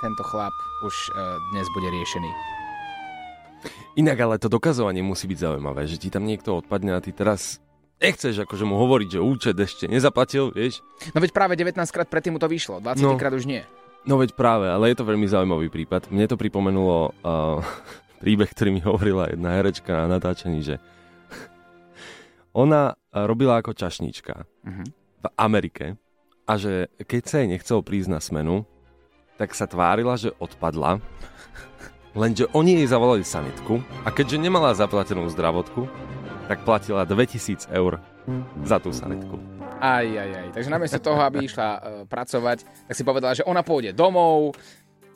tento 0.01 0.23
chlap 0.25 0.53
už 0.81 0.95
e, 0.95 1.11
dnes 1.53 1.67
bude 1.71 1.89
riešený. 1.91 2.31
Inak 3.97 4.17
ale 4.17 4.39
to 4.39 4.49
dokazovanie 4.49 5.03
musí 5.03 5.27
byť 5.27 5.39
zaujímavé, 5.39 5.85
že 5.85 6.01
ti 6.01 6.09
tam 6.09 6.25
niekto 6.25 6.57
odpadne 6.57 6.97
a 6.97 7.05
ty 7.05 7.13
teraz 7.13 7.61
nechceš 8.01 8.49
akože 8.49 8.65
mu 8.65 8.81
hovoriť, 8.81 9.09
že 9.13 9.21
účet 9.21 9.57
ešte 9.59 9.85
nezaplatil, 9.85 10.49
vieš? 10.49 10.81
No 11.13 11.21
veď 11.21 11.37
práve 11.37 11.53
19 11.53 11.77
krát 11.93 12.09
predtým 12.09 12.33
mu 12.33 12.41
to 12.41 12.49
vyšlo, 12.49 12.81
20 12.81 13.05
No. 13.05 13.21
krát 13.21 13.35
už 13.35 13.45
nie. 13.45 13.61
No 14.03 14.17
veď 14.17 14.33
práve, 14.33 14.65
ale 14.65 14.91
je 14.91 14.97
to 14.97 15.05
veľmi 15.05 15.25
zaujímavý 15.25 15.69
prípad. 15.69 16.09
Mne 16.09 16.25
to 16.25 16.35
pripomenulo 16.35 17.13
uh, 17.21 17.61
príbeh, 18.23 18.49
ktorý 18.49 18.71
mi 18.71 18.81
hovorila 18.81 19.29
jedna 19.29 19.55
herečka 19.55 19.93
na 19.95 20.17
natáčaní, 20.17 20.61
že 20.61 20.81
ona 22.53 22.95
robila 23.11 23.59
ako 23.59 23.73
čašnička 23.73 24.45
Mhm. 24.65 24.85
v 25.21 25.27
Amerike 25.37 25.87
a 26.45 26.53
že 26.57 26.89
keď 26.99 27.23
sa 27.23 27.37
jej 27.41 27.49
nechcelo 27.49 27.81
prísť 27.81 28.09
na 28.09 28.21
smenu, 28.21 28.65
tak 29.37 29.53
sa 29.53 29.65
tvárila, 29.65 30.17
že 30.17 30.33
odpadla, 30.37 31.01
lenže 32.21 32.49
oni 32.51 32.81
jej 32.81 32.89
zavolali 32.89 33.23
sanitku 33.23 33.81
a 34.03 34.09
keďže 34.09 34.37
nemala 34.39 34.73
zaplatenú 34.73 35.29
zdravotku, 35.29 35.89
tak 36.45 36.65
platila 36.65 37.05
2000 37.05 37.69
eur 37.71 38.01
za 38.65 38.77
tú 38.77 38.91
sanitku. 38.91 39.60
Aj, 39.81 40.05
aj, 40.05 40.31
aj. 40.31 40.49
Takže 40.53 40.69
namiesto 40.69 40.99
toho, 40.99 41.19
aby 41.19 41.43
išla 41.43 41.69
uh, 41.71 41.79
pracovať, 42.05 42.59
tak 42.63 42.95
si 42.95 43.03
povedala, 43.03 43.33
že 43.33 43.43
ona 43.43 43.61
pôjde 43.61 43.91
domov, 43.91 44.53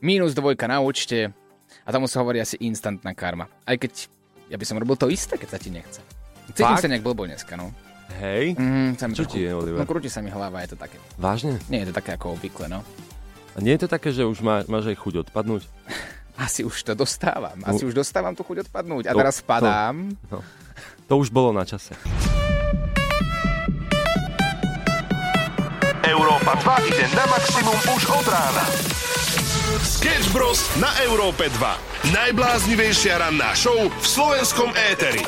minus 0.01 0.33
dvojka 0.33 0.65
na 0.65 0.81
účte 0.81 1.31
a 1.81 1.89
tomu 1.89 2.05
sa 2.05 2.19
hovorí 2.19 2.39
asi 2.39 2.57
instantná 2.59 3.13
karma. 3.13 3.47
Aj 3.63 3.75
keď 3.75 4.09
ja 4.47 4.57
by 4.57 4.65
som 4.65 4.77
robil 4.77 4.95
to 4.95 5.07
isté, 5.07 5.35
keď 5.35 5.49
sa 5.49 5.59
ti 5.59 5.69
nechce. 5.69 6.01
Cítim 6.47 6.65
Fakt? 6.67 6.81
sa 6.81 6.89
nejak 6.89 7.01
blbo 7.03 7.25
dneska, 7.25 7.55
no. 7.55 7.73
Hej? 8.19 8.53
Mm, 8.55 8.95
sa 8.95 9.05
mi 9.05 9.13
Čo 9.13 9.25
trochu- 9.25 9.33
ti 9.35 9.41
je, 9.43 9.51
Oliver? 9.51 9.79
No 9.79 9.85
krúti 9.85 10.07
sa 10.07 10.21
mi 10.21 10.29
hlava, 10.29 10.61
je 10.61 10.73
to 10.73 10.79
také. 10.79 11.01
Vážne? 11.15 11.57
Nie 11.67 11.83
je 11.83 11.91
to 11.91 11.97
také 11.97 12.15
ako 12.15 12.37
obvykle, 12.37 12.69
no. 12.69 12.85
A 13.53 13.61
nie 13.61 13.73
je 13.73 13.81
to 13.81 13.89
také, 13.89 14.11
že 14.11 14.23
už 14.23 14.41
má, 14.41 14.61
máš 14.65 14.87
aj 14.87 14.99
chuť 14.99 15.15
odpadnúť? 15.25 15.65
Asi 16.37 16.61
už 16.61 16.75
to 16.83 16.93
dostávam. 16.93 17.57
Asi 17.63 17.83
No. 17.83 17.89
už 17.89 17.95
dostávam 17.97 18.33
tu 18.33 18.43
chuť 18.43 18.67
odpadnúť. 18.67 19.07
A 19.07 19.13
To- 19.13 19.19
teraz 19.19 19.41
spadám. 19.41 20.13
No. 20.29 20.43
To 21.07 21.15
už 21.17 21.29
bolo 21.29 21.51
na 21.51 21.63
čase. 21.63 21.93
Európa 26.05 26.53
2 26.61 26.93
ide 26.93 27.09
na 27.17 27.25
maximum 27.33 27.79
už 27.97 28.03
od 28.13 28.27
rána. 28.29 28.65
Sketch 29.81 30.29
Bros. 30.37 30.61
na 30.77 30.93
Európe 31.09 31.49
2. 31.49 32.13
Najbláznivejšia 32.13 33.25
ranná 33.25 33.57
show 33.57 33.89
v 33.89 34.05
slovenskom 34.05 34.69
éteri. 34.93 35.25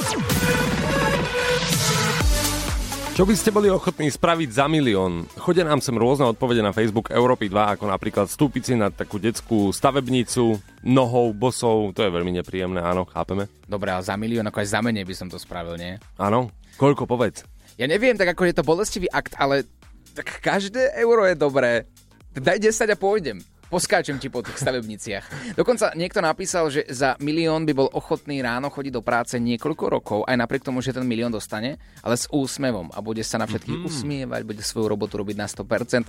Čo 3.17 3.25
by 3.25 3.33
ste 3.33 3.57
boli 3.57 3.73
ochotní 3.73 4.13
spraviť 4.13 4.53
za 4.53 4.69
milión? 4.69 5.25
Chodia 5.41 5.65
nám 5.65 5.81
sem 5.81 5.97
rôzne 5.97 6.29
odpovede 6.29 6.61
na 6.61 6.77
Facebook 6.77 7.09
Európy 7.09 7.49
2, 7.49 7.81
ako 7.81 7.89
napríklad 7.89 8.29
vstúpiť 8.29 8.63
si 8.69 8.75
na 8.77 8.93
takú 8.93 9.17
detskú 9.17 9.73
stavebnicu, 9.73 10.61
nohou, 10.85 11.33
bosou, 11.33 11.89
to 11.97 12.05
je 12.05 12.13
veľmi 12.13 12.37
nepríjemné, 12.37 12.85
áno, 12.85 13.09
chápeme. 13.09 13.49
Dobre, 13.65 13.97
ale 13.97 14.05
za 14.05 14.21
milión, 14.21 14.45
ako 14.45 14.61
aj 14.61 14.69
za 14.69 14.85
menej 14.85 15.09
by 15.09 15.15
som 15.17 15.33
to 15.33 15.41
spravil, 15.41 15.81
nie? 15.81 15.97
Áno, 16.21 16.53
koľko 16.77 17.09
povedz? 17.09 17.49
Ja 17.77 17.85
neviem, 17.85 18.17
tak 18.17 18.33
ako 18.33 18.49
je 18.49 18.57
to 18.57 18.65
bolestivý 18.65 19.05
akt, 19.13 19.37
ale 19.37 19.69
tak 20.17 20.41
každé 20.41 20.97
euro 20.97 21.29
je 21.29 21.37
dobré. 21.37 21.85
Daj 22.33 22.65
10 22.65 22.89
a 22.89 22.97
pôjdem. 22.97 23.39
Poskáčem 23.67 24.17
ti 24.23 24.31
po 24.31 24.47
tých 24.47 24.63
stavebniciach. 24.63 25.59
Dokonca 25.59 25.91
niekto 25.99 26.23
napísal, 26.23 26.71
že 26.71 26.87
za 26.87 27.19
milión 27.19 27.67
by 27.67 27.73
bol 27.75 27.89
ochotný 27.91 28.39
ráno 28.39 28.71
chodiť 28.71 28.93
do 28.95 29.03
práce 29.03 29.35
niekoľko 29.43 29.85
rokov, 29.91 30.19
aj 30.23 30.39
napriek 30.39 30.63
tomu, 30.63 30.79
že 30.79 30.95
ten 30.95 31.03
milión 31.03 31.35
dostane, 31.35 31.75
ale 32.01 32.15
s 32.15 32.31
úsmevom 32.31 32.95
a 32.95 33.03
bude 33.03 33.27
sa 33.27 33.43
na 33.43 33.51
všetkých 33.51 33.83
mm. 33.83 33.87
usmievať, 33.91 34.41
bude 34.47 34.63
svoju 34.63 34.87
robotu 34.87 35.19
robiť 35.19 35.37
na 35.37 35.51
100%. 35.51 36.07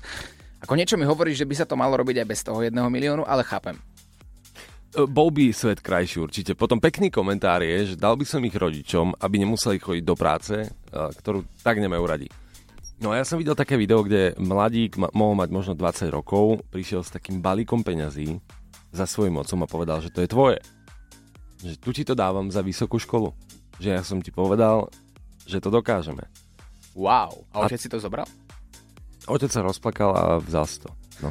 Ako 0.70 0.74
niečo 0.78 1.02
mi 1.02 1.10
hovorí, 1.10 1.34
že 1.34 1.50
by 1.50 1.56
sa 1.58 1.66
to 1.66 1.74
malo 1.74 1.98
robiť 1.98 2.22
aj 2.22 2.28
bez 2.30 2.46
toho 2.46 2.62
jedného 2.62 2.90
miliónu, 2.94 3.26
ale 3.26 3.42
chápem. 3.42 3.74
E, 4.94 5.10
Bol 5.10 5.34
by 5.34 5.50
svet 5.50 5.82
krajší 5.82 6.22
určite. 6.22 6.54
Potom 6.54 6.78
pekný 6.78 7.10
komentár 7.10 7.66
je, 7.66 7.94
že 7.94 7.96
dal 7.98 8.14
by 8.14 8.26
som 8.26 8.46
ich 8.46 8.54
rodičom, 8.54 9.18
aby 9.18 9.36
nemuseli 9.42 9.82
chodiť 9.82 10.04
do 10.06 10.14
práce, 10.14 10.56
e, 10.62 10.68
ktorú 10.94 11.42
tak 11.66 11.82
nemajú 11.82 12.06
radi. 12.06 12.30
No 12.98 13.14
a 13.14 13.22
ja 13.22 13.26
som 13.26 13.38
videl 13.38 13.54
také 13.54 13.78
video, 13.78 14.02
kde 14.02 14.34
mladík 14.36 14.98
ma- 14.98 15.14
mohol 15.14 15.38
mať 15.38 15.50
možno 15.50 15.74
20 15.74 16.10
rokov, 16.10 16.66
prišiel 16.68 17.02
s 17.02 17.14
takým 17.14 17.40
balíkom 17.40 17.82
peňazí 17.82 18.42
za 18.90 19.06
svojim 19.06 19.38
otcom 19.38 19.62
a 19.62 19.70
povedal, 19.70 20.02
že 20.02 20.10
to 20.10 20.20
je 20.20 20.28
tvoje. 20.28 20.58
Že 21.60 21.74
tu 21.78 21.90
ti 21.92 22.02
to 22.02 22.14
dávam 22.14 22.50
za 22.50 22.60
vysokú 22.60 22.98
školu. 22.98 23.38
Že 23.78 23.90
ja 23.92 24.02
som 24.02 24.18
ti 24.18 24.30
povedal, 24.30 24.90
že 25.46 25.62
to 25.62 25.70
dokážeme. 25.70 26.26
Wow. 26.94 27.46
A 27.54 27.56
A- 27.56 27.66
otec 27.66 27.78
si 27.78 27.86
to 27.86 28.02
zobral? 28.02 28.26
Otec 29.26 29.52
sa 29.52 29.62
rozplakal 29.62 30.12
a 30.12 30.24
vzal 30.40 30.66
si 30.66 30.82
to. 30.82 30.90
No. 31.22 31.30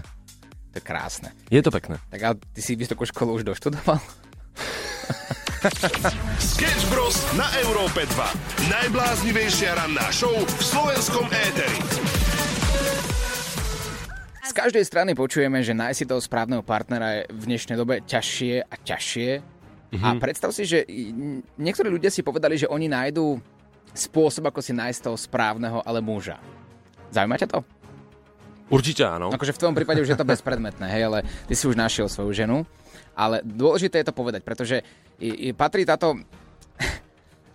To 0.70 0.76
je 0.76 0.84
krásne. 0.84 1.34
Je 1.48 1.58
to 1.58 1.72
pekné. 1.72 1.98
Tak 2.06 2.20
ale 2.22 2.34
ty 2.52 2.60
si 2.60 2.78
vysokú 2.78 3.02
školu 3.02 3.34
už 3.34 3.44
doštudoval? 3.44 3.98
Sketch 5.66 6.86
Bros. 6.94 7.18
na 7.34 7.50
Európe 7.66 8.06
2. 8.06 8.70
Najbláznivejšia 8.70 9.74
ranná 9.74 10.06
show 10.14 10.30
v 10.30 10.62
slovenskom 10.62 11.26
éteri. 11.26 11.74
Z 14.46 14.52
každej 14.54 14.86
strany 14.86 15.18
počujeme, 15.18 15.66
že 15.66 15.74
nájsť 15.74 15.98
si 15.98 16.06
toho 16.06 16.22
správneho 16.22 16.62
partnera 16.62 17.18
je 17.18 17.22
v 17.34 17.42
dnešnej 17.50 17.74
dobe 17.74 17.98
ťažšie 18.06 18.62
a 18.62 18.74
ťažšie. 18.78 19.30
A 20.06 20.08
predstav 20.22 20.54
si, 20.54 20.70
že 20.70 20.86
niektorí 21.58 21.90
ľudia 21.90 22.14
si 22.14 22.22
povedali, 22.22 22.54
že 22.54 22.70
oni 22.70 22.86
nájdú 22.86 23.42
spôsob, 23.90 24.46
ako 24.46 24.62
si 24.62 24.70
nájsť 24.70 25.10
toho 25.10 25.18
správneho, 25.18 25.82
ale 25.82 25.98
muža. 25.98 26.38
Zaujíma 27.10 27.42
ťa 27.42 27.58
to? 27.58 27.66
Určite 28.70 29.02
áno. 29.02 29.34
Akože 29.34 29.54
v 29.54 29.62
tom 29.62 29.74
prípade 29.74 29.98
už 29.98 30.14
je 30.14 30.18
to 30.18 30.26
bezpredmetné, 30.30 30.86
hej, 30.94 31.10
ale 31.10 31.18
ty 31.50 31.58
si 31.58 31.66
už 31.66 31.74
našiel 31.74 32.06
svoju 32.06 32.30
ženu. 32.30 32.62
Ale 33.16 33.40
dôležité 33.40 34.04
je 34.04 34.08
to 34.12 34.14
povedať, 34.14 34.44
pretože 34.44 34.84
patrí 35.56 35.88
táto, 35.88 36.20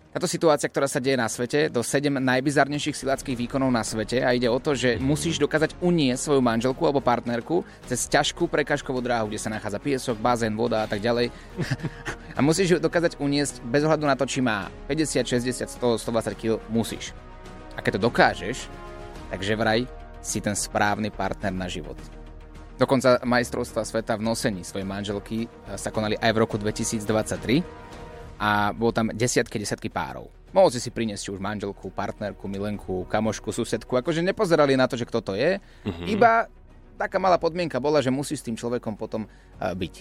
táto 0.10 0.26
situácia, 0.26 0.66
ktorá 0.66 0.90
sa 0.90 0.98
deje 0.98 1.14
na 1.14 1.30
svete, 1.30 1.70
do 1.70 1.86
7 1.86 2.18
najbizarnejších 2.18 2.98
siláckých 2.98 3.38
výkonov 3.46 3.70
na 3.70 3.86
svete 3.86 4.26
a 4.26 4.34
ide 4.34 4.50
o 4.50 4.58
to, 4.58 4.74
že 4.74 4.98
musíš 4.98 5.38
dokázať 5.38 5.78
uniesť 5.78 6.22
svoju 6.26 6.42
manželku 6.42 6.82
alebo 6.82 7.06
partnerku 7.06 7.62
cez 7.86 8.10
ťažkú 8.10 8.50
prekažkovú 8.50 9.06
dráhu, 9.06 9.30
kde 9.30 9.38
sa 9.38 9.54
nachádza 9.54 9.78
piesok, 9.78 10.18
bazén, 10.18 10.58
voda 10.58 10.82
a 10.82 10.88
tak 10.90 10.98
ďalej. 10.98 11.30
a 12.38 12.40
musíš 12.42 12.76
ju 12.76 12.78
dokázať 12.82 13.22
uniesť 13.22 13.62
bez 13.62 13.86
ohľadu 13.86 14.10
na 14.10 14.18
to, 14.18 14.26
či 14.26 14.42
má 14.42 14.66
50, 14.90 15.30
60, 15.30 15.78
100, 15.78 16.02
120 16.02 16.42
kg, 16.42 16.58
musíš. 16.74 17.14
A 17.78 17.86
keď 17.86 18.02
to 18.02 18.10
dokážeš, 18.10 18.66
takže 19.30 19.54
vraj 19.54 19.86
si 20.26 20.42
ten 20.42 20.58
správny 20.58 21.14
partner 21.14 21.54
na 21.54 21.70
život. 21.70 21.98
Dokonca 22.82 23.22
majstrovstva 23.22 23.86
sveta 23.86 24.18
v 24.18 24.26
nosení 24.26 24.66
svojej 24.66 24.90
manželky 24.90 25.46
eh, 25.46 25.78
sa 25.78 25.94
konali 25.94 26.18
aj 26.18 26.32
v 26.34 26.38
roku 26.42 26.58
2023 26.58 27.62
a 28.42 28.74
bolo 28.74 28.90
tam 28.90 29.14
desiatky, 29.14 29.62
desiatky 29.62 29.94
párov. 29.94 30.34
Mohol 30.50 30.74
si 30.74 30.80
si 30.82 30.90
priniesť 30.90 31.30
už 31.30 31.40
manželku, 31.40 31.94
partnerku, 31.94 32.50
milenku, 32.50 33.06
kamošku, 33.06 33.54
susedku. 33.54 34.02
Akože 34.02 34.26
nepozerali 34.26 34.74
na 34.74 34.90
to, 34.90 34.98
že 34.98 35.06
kto 35.06 35.22
to 35.22 35.34
je. 35.38 35.62
Mhm. 35.86 36.10
Iba 36.10 36.50
taká 36.98 37.22
malá 37.22 37.38
podmienka 37.38 37.78
bola, 37.78 38.02
že 38.02 38.10
musíš 38.10 38.42
s 38.42 38.48
tým 38.50 38.58
človekom 38.58 38.98
potom 38.98 39.30
eh, 39.30 39.78
byť 39.78 39.94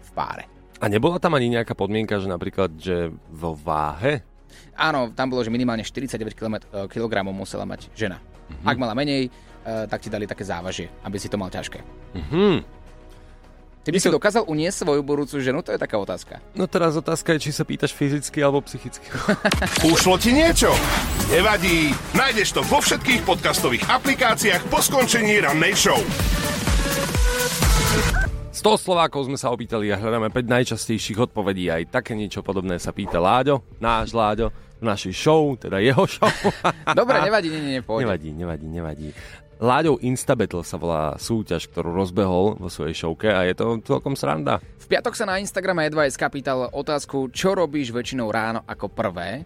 v 0.00 0.10
páre. 0.16 0.48
A 0.80 0.88
nebola 0.88 1.20
tam 1.20 1.36
ani 1.36 1.52
nejaká 1.52 1.76
podmienka, 1.76 2.16
že 2.16 2.32
napríklad, 2.32 2.80
že 2.80 3.12
vo 3.28 3.52
váhe? 3.52 4.24
Áno, 4.72 5.12
tam 5.12 5.28
bolo, 5.28 5.44
že 5.44 5.52
minimálne 5.52 5.84
49 5.84 6.32
km, 6.32 6.64
kg 6.88 7.28
musela 7.28 7.68
mať 7.68 7.92
žena. 7.92 8.24
Mhm. 8.48 8.64
Ak 8.64 8.76
mala 8.80 8.96
menej, 8.96 9.28
tak 9.88 10.00
ti 10.02 10.08
dali 10.08 10.26
také 10.26 10.42
závažie, 10.46 10.90
aby 11.04 11.16
si 11.18 11.28
to 11.28 11.36
mal 11.40 11.50
ťažké. 11.52 11.80
Mhm. 12.16 12.80
Ty 13.80 13.96
by 13.96 13.98
si 13.98 14.12
dokázal 14.12 14.44
uniesť 14.44 14.84
svoju 14.84 15.00
budúcu 15.00 15.40
ženu? 15.40 15.64
To 15.64 15.72
je 15.72 15.80
taká 15.80 15.96
otázka. 15.96 16.36
No 16.52 16.68
teraz 16.68 17.00
otázka 17.00 17.32
je, 17.32 17.48
či 17.48 17.50
sa 17.50 17.64
pýtaš 17.64 17.96
fyzicky 17.96 18.44
alebo 18.44 18.60
psychicky. 18.60 19.08
Ušlo 19.88 20.20
ti 20.20 20.36
niečo? 20.36 20.68
Nevadí, 21.32 21.88
nájdeš 22.12 22.52
to 22.52 22.60
vo 22.68 22.84
všetkých 22.84 23.24
podcastových 23.24 23.88
aplikáciách 23.88 24.68
po 24.68 24.84
skončení 24.84 25.40
rannej 25.40 25.72
show. 25.72 25.96
100 28.52 28.84
Slovákov 28.84 29.32
sme 29.32 29.40
sa 29.40 29.48
opýtali 29.48 29.88
a 29.88 29.96
hľadáme 29.96 30.28
5 30.28 30.44
najčastejších 30.44 31.16
odpovedí. 31.16 31.72
Aj 31.72 31.80
také 31.88 32.12
niečo 32.12 32.44
podobné 32.44 32.76
sa 32.76 32.92
pýta 32.92 33.16
Láďo, 33.16 33.64
náš 33.80 34.12
Láďo, 34.12 34.52
v 34.76 34.84
našej 34.84 35.12
show, 35.16 35.56
teda 35.56 35.80
jeho 35.80 36.04
show. 36.04 36.28
Dobre, 37.00 37.16
nevadí, 37.24 37.48
nie, 37.48 37.60
nie, 37.64 37.72
nie, 37.78 37.82
pôjde. 37.84 38.04
Nevadí, 38.04 38.30
nevadí, 38.36 38.66
nevadí. 38.68 39.08
Láďov 39.60 40.00
Instabattle 40.00 40.64
sa 40.64 40.80
volá 40.80 41.20
súťaž, 41.20 41.68
ktorú 41.68 41.92
rozbehol 41.92 42.56
vo 42.56 42.72
svojej 42.72 42.96
showke 42.96 43.28
a 43.28 43.44
je 43.44 43.52
to 43.52 43.76
celkom 43.84 44.16
sranda. 44.16 44.56
V 44.80 44.88
piatok 44.88 45.12
sa 45.12 45.28
na 45.28 45.36
Instagrame 45.36 45.84
Edva.sk 45.84 46.32
pýtal 46.32 46.72
otázku, 46.72 47.28
čo 47.28 47.52
robíš 47.52 47.92
väčšinou 47.92 48.32
ráno 48.32 48.64
ako 48.64 48.88
prvé. 48.88 49.44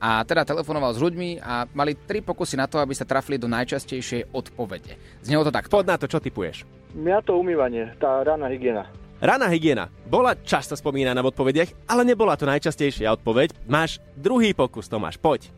A 0.00 0.24
teda 0.24 0.48
telefonoval 0.48 0.96
s 0.96 1.04
ľuďmi 1.04 1.44
a 1.44 1.68
mali 1.76 1.92
tri 1.92 2.24
pokusy 2.24 2.56
na 2.56 2.64
to, 2.64 2.80
aby 2.80 2.96
sa 2.96 3.04
trafili 3.04 3.36
do 3.36 3.52
najčastejšej 3.52 4.32
odpovede. 4.32 4.96
Znelo 5.20 5.44
to 5.44 5.52
takto. 5.52 5.68
Poď 5.68 5.92
na 5.92 5.96
to, 6.00 6.08
čo 6.08 6.24
typuješ? 6.24 6.64
Mňa 6.96 7.20
to 7.28 7.36
umývanie, 7.36 7.92
tá 8.00 8.24
rána 8.24 8.48
hygiena. 8.48 8.88
Rána 9.20 9.52
hygiena. 9.52 9.92
Bola 10.08 10.40
často 10.40 10.72
spomínaná 10.72 11.20
v 11.20 11.36
odpovediach, 11.36 11.84
ale 11.84 12.08
nebola 12.08 12.32
to 12.40 12.48
najčastejšia 12.48 13.12
odpoveď. 13.20 13.52
Máš 13.68 14.00
druhý 14.16 14.56
pokus, 14.56 14.88
Tomáš, 14.88 15.20
poď. 15.20 15.52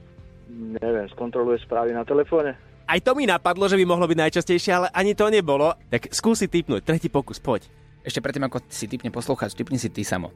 Neviem, 0.50 1.06
skontroluje 1.14 1.62
správy 1.62 1.94
na 1.94 2.02
telefóne. 2.02 2.71
Aj 2.86 2.98
to 3.00 3.14
mi 3.14 3.24
napadlo, 3.24 3.66
že 3.70 3.78
by 3.78 3.84
mohlo 3.86 4.06
byť 4.10 4.18
najčastejšie, 4.18 4.70
ale 4.72 4.86
ani 4.92 5.14
to 5.16 5.30
nebolo. 5.30 5.72
Tak 5.88 6.12
skúsi 6.12 6.50
typnúť, 6.50 6.82
tretí 6.84 7.08
pokus, 7.08 7.38
poď. 7.38 7.66
Ešte 8.02 8.18
predtým, 8.18 8.44
ako 8.46 8.66
si 8.66 8.90
typne 8.90 9.14
poslucháč, 9.14 9.54
typni 9.54 9.78
si 9.78 9.88
ty 9.88 10.02
samo. 10.02 10.34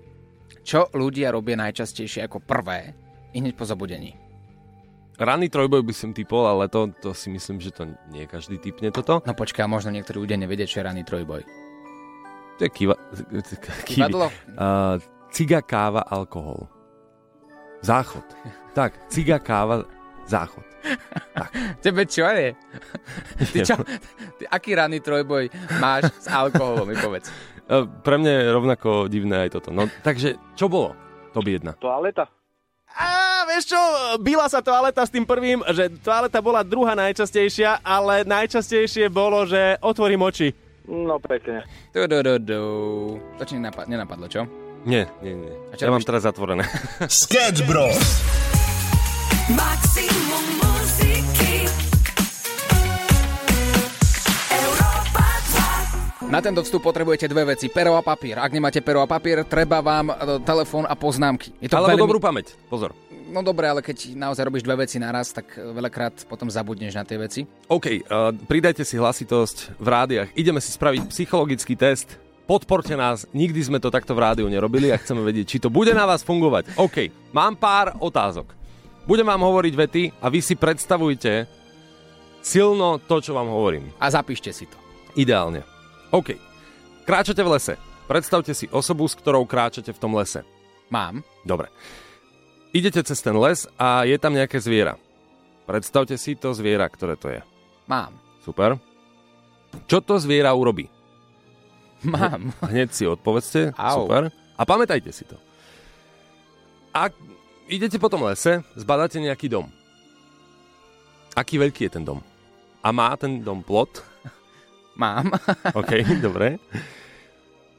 Čo 0.63 0.91
ľudia 0.95 1.35
robia 1.35 1.59
najčastejšie 1.59 2.27
ako 2.27 2.43
prvé 2.43 2.95
i 3.35 3.43
hneď 3.43 3.55
po 3.59 3.67
zabudení? 3.67 4.15
Ranný 5.17 5.49
trojboj 5.49 5.81
by 5.81 5.95
som 5.97 6.11
typol, 6.13 6.45
ale 6.45 6.69
to, 6.69 6.93
to 7.01 7.17
si 7.17 7.33
myslím, 7.33 7.57
že 7.57 7.73
to 7.73 7.89
nie 8.13 8.29
každý 8.29 8.61
typne 8.61 8.93
toto. 8.93 9.25
No 9.25 9.33
počkaj, 9.33 9.65
možno 9.65 9.89
niektorí 9.89 10.21
ľudia 10.21 10.37
nevedia, 10.37 10.69
čo 10.69 10.85
je 10.85 10.87
ranný 10.87 11.09
trojboj. 11.09 11.41
To 12.61 12.63
je 12.65 12.71
kiva... 12.71 12.95
Kivadlo? 13.89 14.29
Uh, 14.57 15.01
ciga, 15.33 15.65
káva, 15.65 16.05
alkohol. 16.05 16.69
Záchod. 17.83 18.25
Tak, 18.77 19.09
ciga, 19.09 19.41
káva, 19.41 19.89
záchod. 20.29 20.61
Tebe 21.79 22.05
čo 22.05 22.27
je? 22.27 22.55
Ty 23.53 23.59
čo? 23.63 23.77
Ty, 24.37 24.45
aký 24.49 24.73
ranný 24.73 25.01
trojboj 25.01 25.49
máš 25.77 26.09
s 26.17 26.27
alkoholom, 26.27 26.87
mi 26.87 26.95
povedz. 26.95 27.29
Uh, 27.67 27.85
pre 28.07 28.17
mňa 28.17 28.33
je 28.33 28.45
rovnako 28.49 28.89
divné 29.07 29.47
aj 29.47 29.59
toto. 29.59 29.71
No, 29.71 29.87
takže, 30.01 30.35
čo 30.55 30.67
bolo? 30.67 30.95
To 31.33 31.41
by 31.41 31.51
jedna. 31.53 31.73
Toaleta. 31.77 32.31
A 32.97 33.07
vieš 33.45 33.77
čo, 33.77 33.81
byla 34.17 34.49
sa 34.49 34.65
toaleta 34.65 35.05
s 35.05 35.13
tým 35.13 35.23
prvým, 35.23 35.61
že 35.69 35.93
toaleta 36.01 36.41
bola 36.41 36.65
druhá 36.65 36.97
najčastejšia, 36.97 37.85
ale 37.85 38.25
najčastejšie 38.25 39.13
bolo, 39.13 39.45
že 39.45 39.77
otvorím 39.79 40.25
oči. 40.25 40.57
No 40.87 41.19
pekne. 41.19 41.67
Du, 41.93 42.07
du, 42.07 42.23
du, 42.23 42.35
du. 42.39 42.61
To 43.37 43.45
ti 43.45 43.59
nenapad- 43.59 43.85
nenapadlo, 43.85 44.31
čo? 44.31 44.49
Nie, 44.87 45.11
nie, 45.21 45.35
nie. 45.35 45.53
A 45.69 45.77
čo 45.77 45.85
Ja 45.85 45.91
mám 45.91 45.99
robíš? 45.99 46.09
teraz 46.09 46.23
zatvorené. 46.25 46.65
Sketch 47.05 47.67
Bros. 47.67 47.99
Maximum 49.51 50.66
Na 56.27 56.43
tento 56.43 56.59
vstup 56.67 56.83
potrebujete 56.83 57.31
dve 57.31 57.55
veci. 57.55 57.71
Pero 57.71 57.95
a 57.95 58.03
papír. 58.03 58.35
Ak 58.43 58.51
nemáte 58.51 58.83
pero 58.83 58.99
a 58.99 59.07
papír, 59.07 59.47
treba 59.47 59.79
vám 59.79 60.11
e, 60.11 60.15
telefón 60.43 60.83
a 60.83 60.99
poznámky. 60.99 61.55
Je 61.63 61.71
to 61.71 61.79
Alebo 61.79 61.95
veľmi... 61.95 62.03
dobrú 62.03 62.19
pamäť. 62.19 62.59
Pozor. 62.67 62.99
No 63.31 63.47
dobre, 63.47 63.71
ale 63.71 63.79
keď 63.79 64.19
naozaj 64.19 64.43
robíš 64.43 64.67
dve 64.67 64.83
veci 64.83 64.99
naraz, 64.99 65.31
tak 65.31 65.55
e, 65.55 65.63
veľakrát 65.63 66.27
potom 66.27 66.51
zabudneš 66.51 66.99
na 66.99 67.07
tie 67.07 67.15
veci. 67.15 67.47
OK, 67.71 67.87
uh, 68.11 68.35
pridajte 68.35 68.83
si 68.83 68.99
hlasitosť 68.99 69.79
v 69.79 69.87
rádiách. 69.87 70.29
Ideme 70.35 70.59
si 70.59 70.75
spraviť 70.75 71.07
psychologický 71.15 71.79
test. 71.79 72.19
Podporte 72.51 72.99
nás, 72.99 73.31
nikdy 73.31 73.63
sme 73.63 73.79
to 73.79 73.95
takto 73.95 74.15
v 74.15 74.23
rádiu 74.23 74.51
nerobili 74.51 74.91
a 74.91 74.99
chceme 74.99 75.23
vedieť, 75.23 75.47
či 75.47 75.63
to 75.63 75.71
bude 75.71 75.95
na 75.95 76.11
vás 76.11 76.27
fungovať. 76.27 76.75
OK, 76.79 77.31
mám 77.31 77.55
pár 77.55 77.95
otázok. 78.03 78.51
Budem 79.07 79.27
vám 79.27 79.47
hovoriť 79.47 79.75
vety 79.75 80.03
a 80.19 80.27
vy 80.27 80.43
si 80.43 80.59
predstavujte 80.59 81.47
silno 82.43 82.99
to, 82.99 83.23
čo 83.23 83.35
vám 83.35 83.47
hovorím. 83.47 83.95
A 84.03 84.11
zapíšte 84.11 84.51
si 84.51 84.67
to. 84.67 84.79
Ideálne. 85.19 85.76
OK. 86.11 86.39
Kráčate 87.07 87.43
v 87.43 87.53
lese. 87.55 87.75
Predstavte 88.07 88.55
si 88.55 88.71
osobu, 88.71 89.07
s 89.11 89.19
ktorou 89.19 89.47
kráčate 89.47 89.91
v 89.91 90.01
tom 90.03 90.15
lese. 90.15 90.47
Mám. 90.91 91.27
Dobre. 91.43 91.71
Idete 92.71 93.03
cez 93.03 93.19
ten 93.19 93.35
les 93.35 93.67
a 93.81 94.07
je 94.07 94.15
tam 94.21 94.35
nejaké 94.35 94.63
zviera. 94.63 94.95
Predstavte 95.67 96.15
si 96.15 96.39
to 96.39 96.55
zviera, 96.55 96.87
ktoré 96.87 97.19
to 97.19 97.27
je. 97.33 97.43
Mám. 97.91 98.15
Super. 98.47 98.79
Čo 99.91 99.99
to 99.99 100.23
zviera 100.23 100.55
urobí? 100.55 100.87
Mám. 102.07 102.55
Hneď 102.63 102.95
si 102.95 103.03
odpovedzte. 103.09 103.75
Au. 103.75 104.07
Super. 104.07 104.31
A 104.55 104.63
pamätajte 104.63 105.11
si 105.11 105.27
to. 105.27 105.35
Ak 106.95 107.13
idete 107.67 107.99
po 107.99 108.07
tom 108.07 108.25
lese, 108.25 108.63
zbadáte 108.79 109.19
nejaký 109.19 109.51
dom. 109.51 109.67
Aký 111.37 111.61
veľký 111.61 111.91
je 111.91 112.01
ten 112.01 112.05
dom? 112.07 112.23
A 112.81 112.89
má 112.95 113.13
ten 113.19 113.43
dom 113.43 113.61
plot? 113.61 114.01
Mám. 114.97 115.29
OK, 115.81 115.93
dobre. 116.25 116.57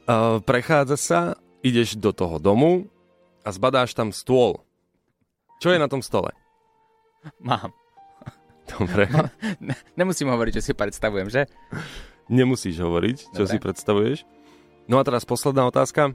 Uh, 0.08 0.40
prechádza 0.40 0.96
sa, 0.96 1.20
ideš 1.60 1.98
do 1.98 2.14
toho 2.14 2.38
domu 2.38 2.86
a 3.42 3.50
zbadáš 3.50 3.92
tam 3.92 4.14
stôl. 4.14 4.62
Čo 5.58 5.74
je 5.74 5.82
na 5.82 5.90
tom 5.90 6.00
stole? 6.00 6.30
Mám. 7.42 7.74
Dobre. 8.68 9.10
Ne, 9.64 9.74
nemusím 9.98 10.30
hovoriť, 10.30 10.62
čo 10.62 10.70
si 10.70 10.72
predstavujem, 10.72 11.28
že? 11.32 11.50
Nemusíš 12.30 12.78
hovoriť, 12.78 13.34
čo 13.34 13.42
Dobre. 13.42 13.50
si 13.50 13.56
predstavuješ. 13.58 14.18
No 14.86 15.00
a 15.00 15.04
teraz 15.04 15.26
posledná 15.26 15.66
otázka. 15.66 16.14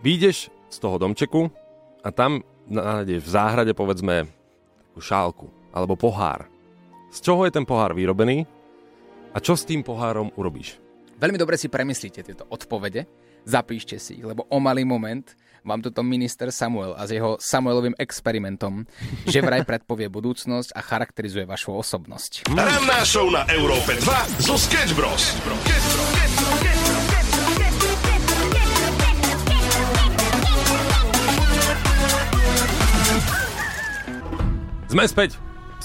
Výjdeš 0.00 0.48
z 0.70 0.76
toho 0.78 0.96
domčeku 0.96 1.52
a 2.00 2.08
tam 2.14 2.40
nájdeš 2.70 3.22
v 3.22 3.28
záhrade 3.28 3.72
povedzme 3.74 4.30
takú 4.90 5.00
šálku 5.02 5.46
alebo 5.74 5.98
pohár. 5.98 6.48
Z 7.12 7.20
čoho 7.26 7.44
je 7.44 7.52
ten 7.54 7.68
pohár 7.68 7.92
vyrobený 7.92 8.48
a 9.36 9.38
čo 9.38 9.52
s 9.52 9.68
tým 9.68 9.84
pohárom 9.84 10.32
urobíš? 10.40 10.80
Veľmi 11.20 11.36
dobre 11.36 11.60
si 11.60 11.68
premyslíte 11.68 12.24
tieto 12.24 12.48
odpovede, 12.48 13.04
zapíšte 13.44 14.00
si 14.00 14.16
ich, 14.16 14.24
lebo 14.24 14.48
o 14.48 14.58
malý 14.60 14.88
moment 14.88 15.28
vám 15.60 15.84
toto 15.84 16.00
minister 16.00 16.48
Samuel 16.48 16.96
a 16.96 17.04
s 17.04 17.12
jeho 17.12 17.36
Samuelovým 17.36 17.92
experimentom, 18.00 18.88
že 19.28 19.44
vraj 19.44 19.68
predpovie 19.68 20.08
budúcnosť 20.08 20.72
a 20.72 20.80
charakterizuje 20.80 21.44
vašu 21.44 21.76
osobnosť. 21.76 22.48
Ranná 22.48 23.04
show 23.04 23.28
na 23.28 23.44
Európe 23.52 24.00
2 24.00 24.48
zo 24.48 24.56
Sketch 24.56 24.96
Bros. 24.96 25.36
Sme 34.86 35.04
späť. 35.04 35.36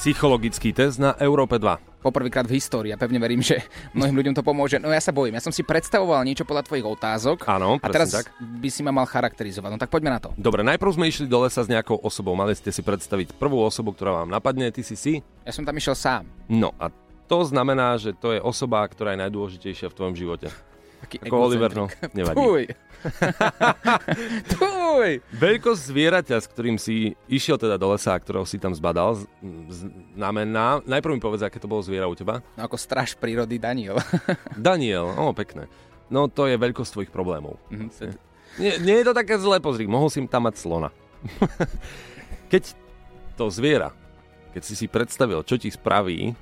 Psychologický 0.02 0.74
test 0.74 0.98
na 0.98 1.14
Európe 1.22 1.62
2. 1.62 2.02
Poprvýkrát 2.02 2.50
v 2.50 2.58
histórii 2.58 2.90
a 2.90 2.98
pevne 2.98 3.22
verím, 3.22 3.38
že 3.46 3.62
mnohým 3.94 4.18
ľuďom 4.18 4.34
to 4.34 4.42
pomôže. 4.42 4.82
No 4.82 4.90
ja 4.90 4.98
sa 4.98 5.14
bojím, 5.14 5.38
ja 5.38 5.46
som 5.46 5.54
si 5.54 5.62
predstavoval 5.62 6.26
niečo 6.26 6.42
podľa 6.42 6.66
tvojich 6.66 6.82
otázok 6.82 7.46
Áno, 7.46 7.78
a 7.78 7.86
teraz 7.86 8.10
tak. 8.10 8.34
by 8.42 8.66
si 8.74 8.82
ma 8.82 8.90
mal 8.90 9.06
charakterizovať. 9.06 9.70
No 9.70 9.78
tak 9.78 9.94
poďme 9.94 10.10
na 10.10 10.18
to. 10.18 10.34
Dobre, 10.34 10.66
najprv 10.66 10.98
sme 10.98 11.06
išli 11.06 11.30
do 11.30 11.46
lesa 11.46 11.62
s 11.62 11.70
nejakou 11.70 12.02
osobou. 12.02 12.34
Mali 12.34 12.58
ste 12.58 12.74
si 12.74 12.82
predstaviť 12.82 13.38
prvú 13.38 13.62
osobu, 13.62 13.94
ktorá 13.94 14.26
vám 14.26 14.34
napadne. 14.34 14.74
Ty 14.74 14.82
si 14.82 14.98
si? 14.98 15.14
Ja 15.46 15.54
som 15.54 15.70
tam 15.70 15.78
išiel 15.78 15.94
sám. 15.94 16.26
No 16.50 16.74
a 16.82 16.90
to 17.30 17.46
znamená, 17.46 17.94
že 18.02 18.18
to 18.18 18.34
je 18.34 18.42
osoba, 18.42 18.82
ktorá 18.90 19.14
je 19.14 19.22
najdôležitejšia 19.22 19.94
v 19.94 19.98
tvojom 20.02 20.18
živote. 20.18 20.50
Taký 21.02 21.16
Ako 21.26 21.36
Oliver, 21.38 21.72
no, 21.74 21.86
nevadí. 22.14 22.38
Tuj. 22.38 22.64
Tuj. 24.54 25.10
Veľkosť 25.46 25.82
zvieraťa, 25.90 26.38
s 26.38 26.48
ktorým 26.48 26.78
si 26.78 27.18
išiel 27.26 27.58
teda 27.58 27.82
do 27.82 27.90
lesa, 27.90 28.14
a 28.14 28.22
ktorého 28.22 28.46
si 28.46 28.62
tam 28.62 28.74
zbadal, 28.78 29.26
znamená... 30.14 30.86
Najprv 30.86 31.18
mi 31.18 31.22
povedz, 31.22 31.42
aké 31.42 31.58
to 31.58 31.66
bolo 31.66 31.82
zviera 31.82 32.06
u 32.06 32.14
teba. 32.14 32.46
No 32.54 32.62
ako 32.70 32.78
straž 32.78 33.18
prírody 33.18 33.58
Daniel. 33.58 33.98
Daniel, 34.58 35.10
o, 35.18 35.34
pekné. 35.34 35.66
No 36.14 36.30
to 36.30 36.46
je 36.46 36.60
veľkosť 36.60 36.92
tvojich 36.94 37.12
problémov. 37.14 37.58
Mhm, 37.74 37.90
Nie, 38.62 38.78
nie 38.78 39.02
je 39.02 39.06
to 39.10 39.14
také 39.18 39.40
zlé, 39.42 39.58
pozri, 39.64 39.90
mohol 39.90 40.12
si 40.14 40.22
tam 40.30 40.46
mať 40.46 40.62
slona. 40.62 40.90
keď 42.52 42.76
to 43.40 43.50
zviera, 43.50 43.90
keď 44.54 44.62
si 44.62 44.74
si 44.76 44.86
predstavil, 44.92 45.42
čo 45.48 45.56
ti 45.58 45.72
spraví, 45.72 46.36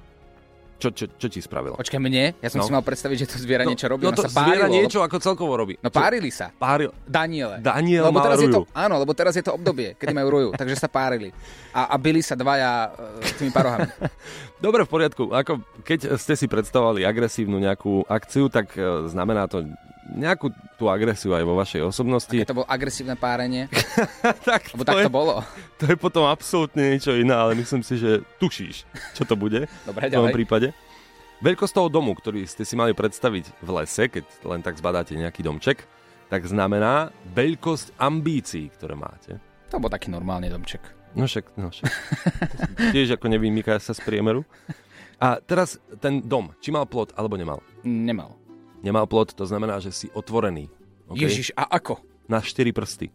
čo, 0.79 0.89
čo, 0.89 1.11
čo 1.11 1.27
ti 1.27 1.37
spravilo? 1.37 1.75
Počkaj, 1.75 1.99
mne? 1.99 2.33
Ja 2.39 2.47
som 2.47 2.57
No. 2.57 2.65
si 2.65 2.71
mal 2.71 2.81
predstaviť, 2.81 3.17
že 3.19 3.27
to 3.27 3.35
zviera 3.37 3.61
niečo 3.61 3.85
robí. 3.85 4.01
No 4.01 4.09
ono 4.09 4.17
to 4.17 4.23
sa 4.23 4.31
párilo. 4.33 4.47
zviera 4.47 4.67
niečo 4.71 4.99
ako 4.99 5.19
celkovo 5.19 5.53
robí. 5.53 5.75
No 5.77 5.91
párili 5.91 6.31
sa. 6.31 6.49
Páril. 6.49 6.95
Daniele. 7.03 7.59
Daniel 7.59 8.07
lebo 8.07 8.17
teraz 8.17 8.39
je 8.39 8.47
to, 8.47 8.63
ruju. 8.63 8.71
áno, 8.73 8.95
lebo 8.95 9.11
teraz 9.11 9.35
je 9.35 9.43
to 9.43 9.51
obdobie, 9.51 9.93
kedy 9.93 10.09
majú 10.09 10.27
ruju, 10.31 10.49
takže 10.53 10.73
sa 10.73 10.87
párili. 10.87 11.35
A, 11.69 11.91
a 11.91 11.95
byli 11.95 12.19
sa 12.19 12.33
dvaja 12.33 12.89
e, 12.89 12.89
s 13.21 13.35
tými 13.35 13.51
parohami. 13.51 13.91
Dobre, 14.63 14.83
v 14.83 14.89
poriadku. 14.89 15.29
Ako, 15.29 15.59
keď 15.83 16.15
ste 16.15 16.33
si 16.33 16.45
predstavovali 16.45 17.03
agresívnu 17.03 17.59
nejakú 17.59 18.03
akciu, 18.05 18.47
tak 18.47 18.71
e, 18.73 19.05
znamená 19.05 19.45
to 19.45 19.67
nejakú 20.15 20.49
tú 20.75 20.89
agresiu 20.89 21.37
aj 21.37 21.43
vo 21.45 21.53
vašej 21.53 21.81
osobnosti. 21.85 22.33
Keď 22.33 22.49
to 22.49 22.57
bolo 22.63 22.67
agresívne 22.69 23.13
párenie, 23.13 23.69
tak, 24.49 24.73
lebo 24.73 24.83
tak 24.83 24.95
je, 24.97 25.05
to 25.05 25.13
bolo. 25.13 25.45
To 25.77 25.85
je 25.85 25.95
potom 25.95 26.25
absolútne 26.25 26.97
niečo 26.97 27.13
iné, 27.13 27.33
ale 27.33 27.53
myslím 27.55 27.85
si, 27.85 28.01
že 28.01 28.25
tušíš, 28.41 28.83
čo 29.13 29.23
to 29.23 29.37
bude 29.37 29.69
Dobre, 29.87 30.09
v 30.09 30.13
tom 30.13 30.25
ďalej. 30.29 30.35
prípade. 30.35 30.67
Veľkosť 31.39 31.73
toho 31.77 31.87
domu, 31.87 32.11
ktorý 32.17 32.43
ste 32.43 32.67
si 32.67 32.75
mali 32.75 32.91
predstaviť 32.91 33.63
v 33.63 33.69
lese, 33.79 34.11
keď 34.11 34.25
len 34.43 34.59
tak 34.59 34.75
zbadáte 34.75 35.15
nejaký 35.15 35.39
domček, 35.39 35.87
tak 36.27 36.43
znamená 36.43 37.15
veľkosť 37.31 37.95
ambícií, 37.95 38.67
ktoré 38.75 38.99
máte. 38.99 39.39
To 39.71 39.79
bol 39.79 39.87
taký 39.87 40.11
normálny 40.11 40.51
domček. 40.51 40.83
No 41.15 41.25
však, 41.25 41.45
no 41.57 41.73
však. 41.73 41.89
Tiež 42.93 43.17
ako 43.17 43.25
nevymýka 43.33 43.79
sa 43.81 43.97
z 43.97 44.01
priemeru. 44.03 44.45
A 45.19 45.41
teraz 45.41 45.81
ten 45.99 46.23
dom, 46.23 46.53
či 46.61 46.71
mal 46.71 46.85
plot 46.85 47.11
alebo 47.17 47.35
nemal? 47.35 47.59
Nemal. 47.83 48.39
Nemal 48.79 49.05
plot, 49.07 49.35
to 49.35 49.43
znamená, 49.43 49.79
že 49.83 49.91
si 49.91 50.07
otvorený. 50.15 50.71
OK? 51.11 51.19
Ježiš, 51.19 51.51
a 51.55 51.67
ako? 51.67 51.99
Na 52.29 52.39
štyri 52.39 52.71
prsty. 52.71 53.11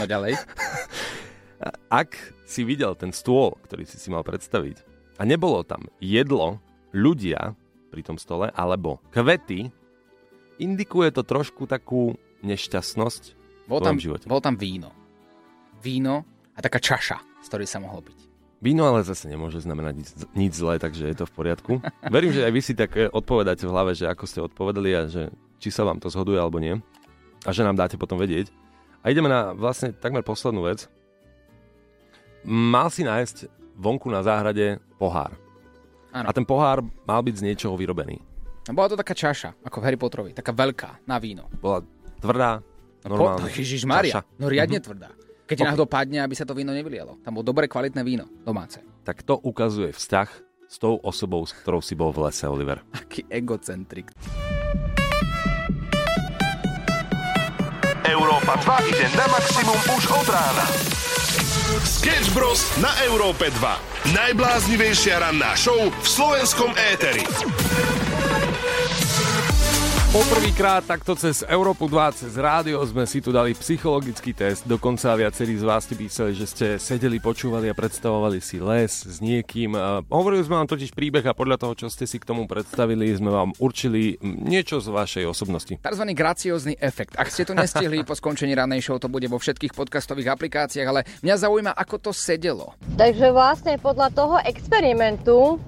No 0.00 0.04
ďalej. 0.04 0.36
Ak 1.90 2.14
si 2.46 2.62
videl 2.62 2.94
ten 2.94 3.10
stôl, 3.10 3.58
ktorý 3.66 3.82
si 3.86 3.98
si 3.98 4.08
mal 4.10 4.22
predstaviť, 4.22 4.82
a 5.18 5.26
nebolo 5.26 5.66
tam 5.66 5.90
jedlo, 5.98 6.62
ľudia 6.94 7.58
pri 7.90 8.02
tom 8.06 8.14
stole, 8.20 8.52
alebo 8.54 9.02
kvety, 9.10 9.66
indikuje 10.62 11.10
to 11.10 11.26
trošku 11.26 11.66
takú 11.66 12.14
nešťastnosť 12.46 13.22
v 13.34 13.66
Bol 13.66 13.82
tvojom 13.82 13.98
tam, 13.98 13.98
živote. 13.98 14.24
bol 14.30 14.38
tam 14.42 14.54
víno. 14.54 14.94
Víno 15.82 16.22
a 16.54 16.58
taká 16.62 16.78
čaša, 16.78 17.18
z 17.42 17.46
ktorej 17.50 17.66
sa 17.66 17.82
mohlo 17.82 18.02
piť. 18.02 18.27
Víno 18.58 18.82
ale 18.84 19.00
zase 19.00 19.26
nemôže 19.26 19.58
znamenať 19.58 19.94
nič, 19.94 20.08
nič 20.34 20.52
zlé, 20.52 20.76
takže 20.76 21.06
je 21.06 21.16
to 21.16 21.24
v 21.24 21.32
poriadku. 21.32 21.72
Verím, 22.10 22.30
že 22.30 22.42
aj 22.42 22.50
vy 22.50 22.60
si 22.60 22.74
tak 22.74 22.90
e, 22.92 23.06
odpovedáte 23.06 23.62
v 23.62 23.70
hlave, 23.70 23.92
že 23.92 24.04
ako 24.04 24.24
ste 24.24 24.42
odpovedali 24.42 24.90
a 24.92 25.06
že 25.06 25.30
či 25.56 25.68
sa 25.68 25.82
vám 25.82 25.96
to 25.96 26.06
zhoduje 26.06 26.36
alebo 26.36 26.58
nie. 26.58 26.74
A 27.42 27.50
že 27.50 27.62
nám 27.62 27.74
dáte 27.74 27.94
potom 27.94 28.16
vedieť. 28.16 28.50
A 29.00 29.08
ideme 29.08 29.26
na 29.26 29.52
vlastne 29.52 29.92
takmer 29.92 30.20
poslednú 30.20 30.64
vec. 30.64 30.90
Mal 32.42 32.88
si 32.88 33.02
nájsť 33.02 33.46
vonku 33.74 34.08
na 34.08 34.20
záhrade 34.20 34.78
pohár. 34.96 35.34
Áno. 36.10 36.26
A 36.26 36.32
ten 36.32 36.42
pohár 36.42 36.82
mal 37.04 37.20
byť 37.20 37.34
z 37.36 37.44
niečoho 37.44 37.74
vyrobený. 37.74 38.18
No, 38.66 38.74
bola 38.74 38.90
to 38.90 38.96
taká 38.96 39.14
čaša, 39.14 39.54
ako 39.60 39.78
v 39.78 39.84
Harry 39.84 39.96
Potterovi, 39.96 40.30
taká 40.32 40.50
veľká, 40.50 41.06
na 41.06 41.16
víno. 41.16 41.46
Bola 41.56 41.80
tvrdá, 42.18 42.58
No, 42.98 43.14
normálna. 43.14 43.46
po, 43.46 43.54
Ježiš 43.54 43.86
Maria, 43.86 44.26
no 44.36 44.50
riadne 44.50 44.76
Mhm. 44.76 44.84
tvrdá. 44.84 45.08
Keď 45.48 45.56
ti 45.56 45.64
Ok. 45.64 45.68
náhodou 45.72 45.88
padne, 45.88 46.20
aby 46.20 46.36
sa 46.36 46.44
to 46.44 46.52
víno 46.52 46.76
nevylialo. 46.76 47.24
Tam 47.24 47.32
bolo 47.32 47.48
dobre 47.48 47.64
kvalitné 47.64 48.04
víno, 48.04 48.28
domáce. 48.44 48.84
Tak 49.00 49.24
to 49.24 49.40
ukazuje 49.40 49.96
vzťah 49.96 50.28
s 50.68 50.76
tou 50.76 51.00
osobou, 51.00 51.40
s 51.48 51.56
ktorou 51.56 51.80
si 51.80 51.96
bol 51.96 52.12
v 52.12 52.28
lese, 52.28 52.44
Oliver. 52.44 52.84
Aký 52.92 53.24
egocentrik. 53.32 54.12
Európa 58.04 58.60
2 58.60 58.92
ide 58.92 59.08
na 59.16 59.24
maximum 59.32 59.80
už 59.96 60.04
od 60.12 60.28
rána. 60.28 60.64
Sketch 61.80 62.28
Bros. 62.36 62.68
na 62.84 62.92
Európe 63.08 63.48
2. 63.48 64.12
Najbláznivejšia 64.12 65.24
ranná 65.24 65.56
show 65.56 65.76
v 65.76 66.06
slovenskom 66.08 66.76
éteri. 66.92 67.24
Poprvýkrát 70.08 70.88
takto 70.88 71.12
cez 71.12 71.44
Európu 71.44 71.84
2, 71.84 72.16
cez 72.16 72.32
rádio 72.40 72.80
sme 72.88 73.04
si 73.04 73.20
tu 73.20 73.28
dali 73.28 73.52
psychologický 73.52 74.32
test. 74.32 74.64
Dokonca 74.64 75.12
viacerí 75.12 75.52
z 75.60 75.68
vás 75.68 75.84
ste 75.84 76.00
písali, 76.00 76.32
že 76.32 76.48
ste 76.48 76.66
sedeli, 76.80 77.20
počúvali 77.20 77.68
a 77.68 77.76
predstavovali 77.76 78.40
si 78.40 78.56
les 78.56 78.88
s 78.88 79.20
niekým. 79.20 79.76
Hovorili 80.08 80.40
sme 80.48 80.64
vám 80.64 80.72
totiž 80.72 80.96
príbeh 80.96 81.28
a 81.28 81.36
podľa 81.36 81.60
toho, 81.60 81.76
čo 81.76 81.92
ste 81.92 82.08
si 82.08 82.16
k 82.16 82.24
tomu 82.24 82.48
predstavili, 82.48 83.04
sme 83.12 83.28
vám 83.28 83.52
určili 83.60 84.16
niečo 84.24 84.80
z 84.80 84.88
vašej 84.88 85.24
osobnosti. 85.28 85.76
Takzvaný 85.76 86.16
graciózny 86.16 86.80
efekt. 86.80 87.12
Ak 87.20 87.28
ste 87.28 87.44
to 87.44 87.52
nestihli 87.52 88.00
po 88.00 88.16
skončení 88.16 88.56
ranej 88.56 88.88
show, 88.88 88.96
to 88.96 89.12
bude 89.12 89.28
vo 89.28 89.36
všetkých 89.36 89.76
podcastových 89.76 90.32
aplikáciách, 90.32 90.88
ale 90.88 91.04
mňa 91.20 91.36
zaujíma, 91.36 91.76
ako 91.76 92.08
to 92.08 92.10
sedelo. 92.16 92.72
Takže 92.96 93.28
vlastne 93.28 93.76
podľa 93.76 94.08
toho 94.16 94.40
experimentu 94.40 95.60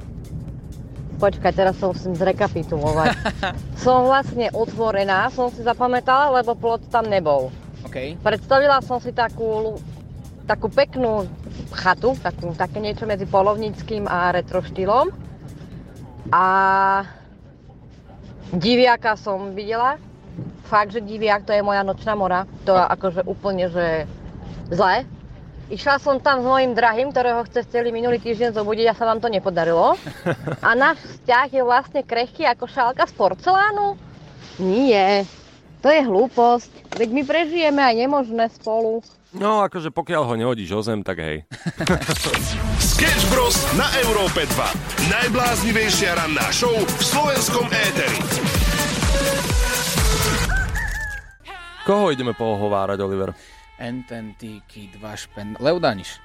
Počkaj, 1.21 1.53
teraz 1.53 1.77
som 1.77 1.93
musím 1.93 2.17
zrekapitulovať. 2.17 3.13
som 3.85 4.09
vlastne 4.09 4.49
otvorená, 4.57 5.29
som 5.29 5.53
si 5.53 5.61
zapamätala, 5.61 6.41
lebo 6.41 6.57
plot 6.57 6.89
tam 6.89 7.05
nebol. 7.13 7.53
OK. 7.85 8.17
Predstavila 8.25 8.81
som 8.81 8.97
si 9.05 9.13
takú, 9.13 9.77
takú 10.49 10.73
peknú 10.73 11.29
chatu, 11.77 12.17
takú, 12.25 12.57
také 12.57 12.81
niečo 12.81 13.05
medzi 13.05 13.29
polovníckým 13.29 14.09
a 14.09 14.33
retro 14.33 14.65
štýlom. 14.65 15.13
A 16.33 16.45
diviaka 18.57 19.13
som 19.21 19.53
videla. 19.53 20.01
Fakt, 20.73 20.97
že 20.97 21.05
diviak 21.05 21.45
to 21.45 21.53
je 21.53 21.61
moja 21.61 21.85
nočná 21.85 22.17
mora. 22.17 22.49
To 22.65 22.73
je 22.73 22.85
akože 22.97 23.21
úplne, 23.29 23.69
že 23.69 24.09
zlé. 24.73 25.05
Išla 25.71 26.03
som 26.03 26.19
tam 26.19 26.43
s 26.43 26.47
mojim 26.51 26.75
drahým, 26.75 27.15
ktorého 27.15 27.47
chce 27.47 27.63
celý 27.71 27.95
minulý 27.95 28.19
týždeň 28.19 28.59
zobudiť 28.59 28.91
a 28.91 28.99
sa 28.99 29.07
vám 29.07 29.23
to 29.23 29.31
nepodarilo. 29.31 29.95
A 30.67 30.75
náš 30.75 30.99
vzťah 30.99 31.47
je 31.47 31.63
vlastne 31.63 32.03
krehký 32.03 32.43
ako 32.43 32.67
šálka 32.67 33.07
z 33.07 33.15
porcelánu? 33.15 33.95
Nie. 34.59 35.23
To 35.79 35.87
je 35.87 36.03
hlúposť. 36.03 36.99
Veď 36.99 37.09
my 37.15 37.23
prežijeme 37.23 37.81
aj 37.87 37.95
nemožné 38.03 38.51
spolu. 38.51 38.99
No, 39.31 39.63
akože 39.63 39.95
pokiaľ 39.95 40.23
ho 40.27 40.35
nehodíš 40.35 40.75
o 40.75 40.83
zem, 40.83 41.07
tak 41.07 41.23
hej. 41.23 41.47
Sketch 42.91 43.31
Bros. 43.31 43.55
na 43.79 43.87
Európe 44.03 44.51
2. 44.51 45.07
Najbláznivejšia 45.07 46.19
ranná 46.19 46.51
show 46.51 46.75
v 46.75 47.03
slovenskom 47.07 47.71
éteri. 47.71 48.19
Koho 51.87 52.11
ideme 52.11 52.35
pohovárať, 52.35 52.99
Oliver? 53.07 53.31
Ententíky, 53.81 54.93
dva 54.93 55.17
špen... 55.17 55.57
Leu 55.57 55.81
Daniš. 55.81 56.21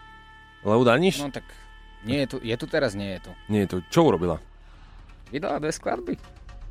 Leu 0.68 0.84
Daniš? 0.84 1.24
No 1.24 1.32
tak 1.32 1.48
nie 2.04 2.28
je 2.28 2.36
tu, 2.36 2.38
je 2.44 2.56
tu 2.60 2.68
teraz, 2.68 2.94
nie 2.94 3.16
je 3.16 3.20
tu. 3.26 3.32
Nie 3.48 3.64
je 3.64 3.70
to. 3.72 3.76
Čo 3.88 4.12
urobila? 4.12 4.44
Vydala 5.32 5.64
dve 5.64 5.72
skladby. 5.72 6.14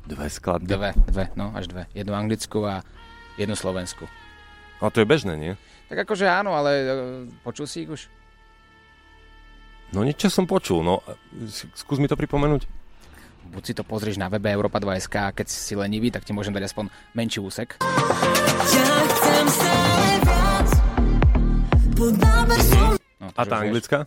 Dve 0.05 0.27
skladby? 0.29 0.69
Dve, 0.69 0.91
dve, 1.09 1.25
no 1.33 1.49
až 1.57 1.67
dve. 1.67 1.89
Jednu 1.97 2.13
anglickú 2.13 2.63
a 2.69 2.85
jednu 3.35 3.57
slovenskú. 3.57 4.05
A 4.79 4.93
to 4.93 5.01
je 5.01 5.09
bežné, 5.09 5.33
nie? 5.35 5.53
Tak 5.89 6.05
akože 6.05 6.29
áno, 6.29 6.53
ale 6.53 6.71
e, 6.71 6.85
počul 7.41 7.65
si 7.65 7.83
ich 7.83 7.91
už? 7.91 8.05
No 9.89 10.05
niečo 10.05 10.29
som 10.29 10.45
počul, 10.45 10.85
no 10.85 11.01
skús 11.73 11.97
mi 11.97 12.05
to 12.05 12.13
pripomenúť. 12.13 12.65
Buď 13.45 13.63
si 13.63 13.73
to 13.77 13.85
pozrieš 13.85 14.17
na 14.17 14.29
webe 14.29 14.49
Europa 14.49 14.81
2.sk 14.81 15.15
a 15.17 15.33
keď 15.33 15.47
si 15.49 15.73
lenivý, 15.77 16.09
tak 16.09 16.25
ti 16.25 16.33
môžem 16.33 16.53
dať 16.53 16.69
aspoň 16.69 16.89
menší 17.13 17.39
úsek. 17.41 17.77
No, 21.95 23.31
A 23.39 23.41
tá 23.47 23.63
anglická? 23.63 24.03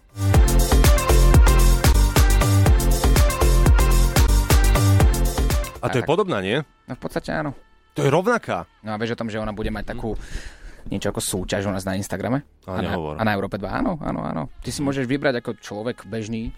A 5.81 5.87
to 5.88 5.96
je 5.96 6.05
Tak. 6.05 6.11
podobná, 6.11 6.44
nie? 6.44 6.61
No 6.85 6.92
v 6.92 7.01
podstate 7.01 7.33
áno. 7.33 7.57
To 7.96 8.05
je 8.05 8.12
rovnaká. 8.12 8.68
No 8.85 8.92
a 8.92 9.01
vieš 9.01 9.16
o 9.16 9.20
tom, 9.24 9.33
že 9.33 9.40
ona 9.40 9.57
bude 9.57 9.72
mať 9.72 9.96
takú 9.96 10.20
niečo 10.92 11.09
ako 11.09 11.20
súťaž 11.24 11.64
u 11.64 11.72
nás 11.72 11.88
na 11.88 11.96
Instagrame? 11.96 12.44
Ale 12.68 12.77
a, 12.77 12.83
na, 12.85 12.92
a 12.92 13.22
na 13.24 13.33
Európe 13.33 13.57
2, 13.57 13.64
áno, 13.64 13.96
áno, 14.05 14.20
áno. 14.20 14.42
Ty 14.61 14.68
si 14.68 14.85
môžeš 14.85 15.09
vybrať 15.09 15.40
ako 15.40 15.57
človek 15.57 16.05
bežný, 16.05 16.53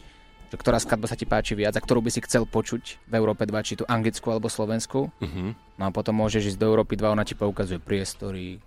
že 0.51 0.59
ktorá 0.59 0.83
skladba 0.83 1.07
sa 1.07 1.15
ti 1.15 1.31
páči 1.31 1.55
viac 1.55 1.79
a 1.79 1.85
ktorú 1.85 2.03
by 2.03 2.11
si 2.11 2.19
chcel 2.27 2.43
počuť 2.43 3.07
v 3.07 3.13
Európe 3.15 3.47
2, 3.47 3.55
či 3.63 3.79
tu 3.79 3.87
anglickú 3.87 4.35
alebo 4.35 4.51
slovenskú. 4.51 5.15
Mhm. 5.23 5.79
No 5.79 5.83
a 5.87 5.91
potom 5.95 6.19
môžeš 6.19 6.55
ísť 6.55 6.59
do 6.59 6.75
Európy 6.75 6.99
2, 6.99 7.15
ona 7.15 7.23
ti 7.23 7.39
poukazuje 7.39 7.79
priestory, 7.79 8.59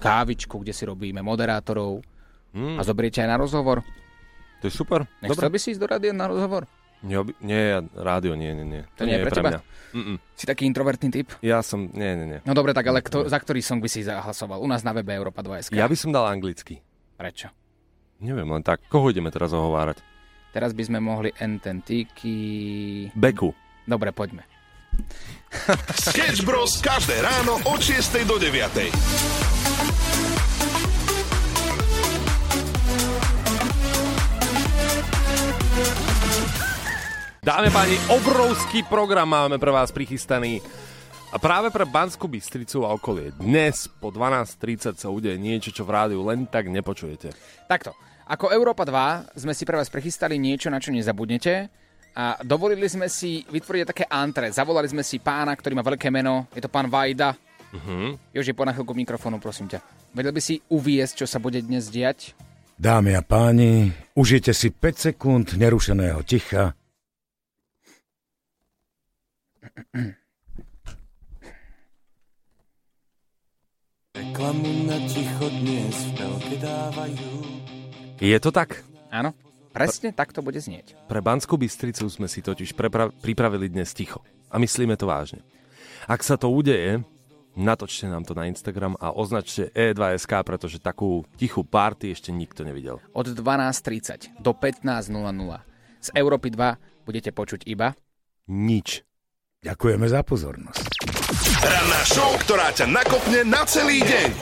kávičku, 0.00 0.56
kde 0.58 0.72
si 0.72 0.82
robíme 0.82 1.20
moderátorov 1.20 2.00
Mm. 2.50 2.76
a 2.76 2.82
zoberiete 2.82 3.22
aj 3.22 3.30
na 3.30 3.38
rozhovor. 3.38 3.78
To 4.58 4.66
je 4.66 4.74
super. 4.74 5.06
Nechcel 5.22 5.46
by 5.46 5.58
si 5.62 5.70
ísť 5.70 5.80
do 5.80 5.86
rádia 5.86 6.10
na 6.10 6.26
rozhovor? 6.26 6.66
Nie, 7.00 7.22
nie, 7.40 7.78
rádio, 7.94 8.34
nie, 8.34 8.50
nie, 8.52 8.66
nie. 8.66 8.82
To 8.98 9.06
nie 9.06 9.16
je 9.16 9.24
pre 9.24 9.32
teba? 9.32 9.48
mňa. 9.54 9.60
Mm-mm. 9.94 10.16
Si 10.36 10.44
taký 10.44 10.66
introvertný 10.66 11.08
typ? 11.14 11.30
Ja 11.40 11.62
som, 11.62 11.88
nie, 11.94 12.12
nie, 12.18 12.26
nie. 12.26 12.38
No 12.42 12.52
dobre, 12.52 12.74
tak 12.74 12.84
ale 12.90 13.00
kto, 13.00 13.24
za 13.24 13.38
ktorý 13.40 13.62
song 13.62 13.78
by 13.80 13.88
si 13.88 14.02
zahlasoval? 14.02 14.60
U 14.60 14.66
nás 14.66 14.82
na 14.82 14.90
webe 14.92 15.14
Európa 15.14 15.40
2 15.40 15.72
Ja 15.72 15.86
by 15.86 15.96
som 15.96 16.10
dal 16.12 16.26
anglicky. 16.28 16.82
Prečo? 17.16 17.48
Neviem, 18.20 18.50
len 18.50 18.60
tak. 18.60 18.84
Koho 18.90 19.08
ideme 19.08 19.32
teraz 19.32 19.54
ohovárať? 19.54 20.02
Teraz 20.50 20.74
by 20.74 20.82
sme 20.90 20.98
mohli 21.00 21.30
Ententíky... 21.38 22.34
Beku. 23.14 23.54
Dobre, 23.86 24.10
poďme. 24.12 24.44
Sketch 25.96 26.42
Bros. 26.44 26.82
každé 26.82 27.16
ráno 27.22 27.62
od 27.64 27.80
6 27.80 28.26
do 28.26 28.36
9. 28.36 29.39
Dáme 37.50 37.66
páni, 37.74 37.98
obrovský 38.06 38.86
program 38.86 39.26
máme 39.26 39.58
pre 39.58 39.74
vás 39.74 39.90
prichystaný. 39.90 40.62
A 41.34 41.36
práve 41.42 41.74
pre 41.74 41.82
Banskú 41.82 42.30
Bystricu 42.30 42.86
a 42.86 42.94
okolie. 42.94 43.34
Dnes 43.34 43.90
po 43.90 44.14
12.30 44.14 44.94
sa 44.94 45.10
udeje 45.10 45.34
niečo, 45.34 45.74
čo 45.74 45.82
v 45.82 45.90
rádiu 45.90 46.22
len 46.22 46.46
tak 46.46 46.70
nepočujete. 46.70 47.34
Takto. 47.66 47.90
Ako 48.30 48.54
Európa 48.54 48.86
2 48.86 49.34
sme 49.34 49.50
si 49.50 49.66
pre 49.66 49.74
vás 49.74 49.90
prechystali 49.90 50.38
niečo, 50.38 50.70
na 50.70 50.78
čo 50.78 50.94
nezabudnete. 50.94 51.66
A 52.14 52.38
dovolili 52.46 52.86
sme 52.86 53.10
si 53.10 53.42
vytvoriť 53.42 53.82
také 53.82 54.06
antre. 54.06 54.54
Zavolali 54.54 54.86
sme 54.86 55.02
si 55.02 55.18
pána, 55.18 55.50
ktorý 55.58 55.74
má 55.74 55.82
veľké 55.82 56.06
meno. 56.06 56.46
Je 56.54 56.62
to 56.62 56.70
pán 56.70 56.86
Vajda. 56.86 57.34
Uh-huh. 57.34 58.14
Joži, 58.30 58.54
po 58.54 58.62
na 58.62 58.70
chvíľku 58.70 58.94
k 58.94 59.02
mikrofónu, 59.02 59.42
prosím 59.42 59.66
ťa. 59.66 59.82
Vedel 60.14 60.30
by 60.30 60.38
si 60.38 60.62
uviesť, 60.70 61.26
čo 61.26 61.26
sa 61.26 61.42
bude 61.42 61.58
dnes 61.66 61.90
diať? 61.90 62.30
Dámy 62.78 63.18
a 63.18 63.26
páni, 63.26 63.90
užite 64.14 64.54
si 64.54 64.70
5 64.70 65.10
sekúnd 65.10 65.58
nerušeného 65.58 66.22
ticha. 66.22 66.78
Reklamu 74.10 74.90
na 74.90 74.98
ticho 75.06 75.46
dnes 75.62 75.94
v 75.94 76.10
telke 76.18 76.56
dávajú. 76.58 77.32
Je 78.20 78.38
to 78.42 78.50
tak? 78.50 78.82
Áno, 79.08 79.32
presne 79.70 80.10
tak 80.12 80.34
to 80.34 80.42
bude 80.42 80.58
znieť. 80.58 80.94
Pre 81.08 81.20
Banskú 81.22 81.56
Bystricu 81.56 82.04
sme 82.10 82.26
si 82.28 82.42
totiž 82.42 82.74
prepra- 82.74 83.10
pripravili 83.10 83.70
dnes 83.70 83.94
ticho. 83.94 84.20
A 84.50 84.58
myslíme 84.58 84.98
to 84.98 85.06
vážne. 85.06 85.40
Ak 86.10 86.26
sa 86.26 86.34
to 86.34 86.50
udeje, 86.50 87.00
natočte 87.54 88.10
nám 88.10 88.26
to 88.26 88.34
na 88.34 88.50
Instagram 88.50 88.98
a 88.98 89.14
označte 89.14 89.70
E2SK, 89.72 90.42
pretože 90.42 90.82
takú 90.82 91.22
tichú 91.38 91.62
party 91.62 92.10
ešte 92.10 92.34
nikto 92.34 92.66
nevidel. 92.66 92.98
Od 93.14 93.26
12.30 93.30 94.42
do 94.42 94.52
15.00 94.52 95.14
z 96.00 96.08
Európy 96.16 96.50
2 96.50 97.06
budete 97.06 97.30
počuť 97.30 97.68
iba 97.68 97.94
Nič. 98.50 99.09
Ďakujeme 99.60 100.08
za 100.08 100.24
pozornosť. 100.24 101.04
Ranná 101.60 102.00
show, 102.08 102.32
ktorá 102.48 102.72
ťa 102.72 102.88
nakopne 102.88 103.44
na 103.44 103.60
celý 103.68 104.00
deň. 104.00 104.32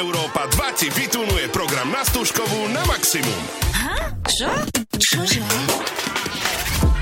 Európa 0.00 0.48
2 0.48 0.80
ti 0.80 0.88
vytunuje 0.96 1.52
program 1.52 1.92
na 1.92 2.00
Stužkovú 2.08 2.72
na 2.72 2.80
maximum. 2.88 3.36
Čo? 4.32 4.48
Čože? 4.96 5.44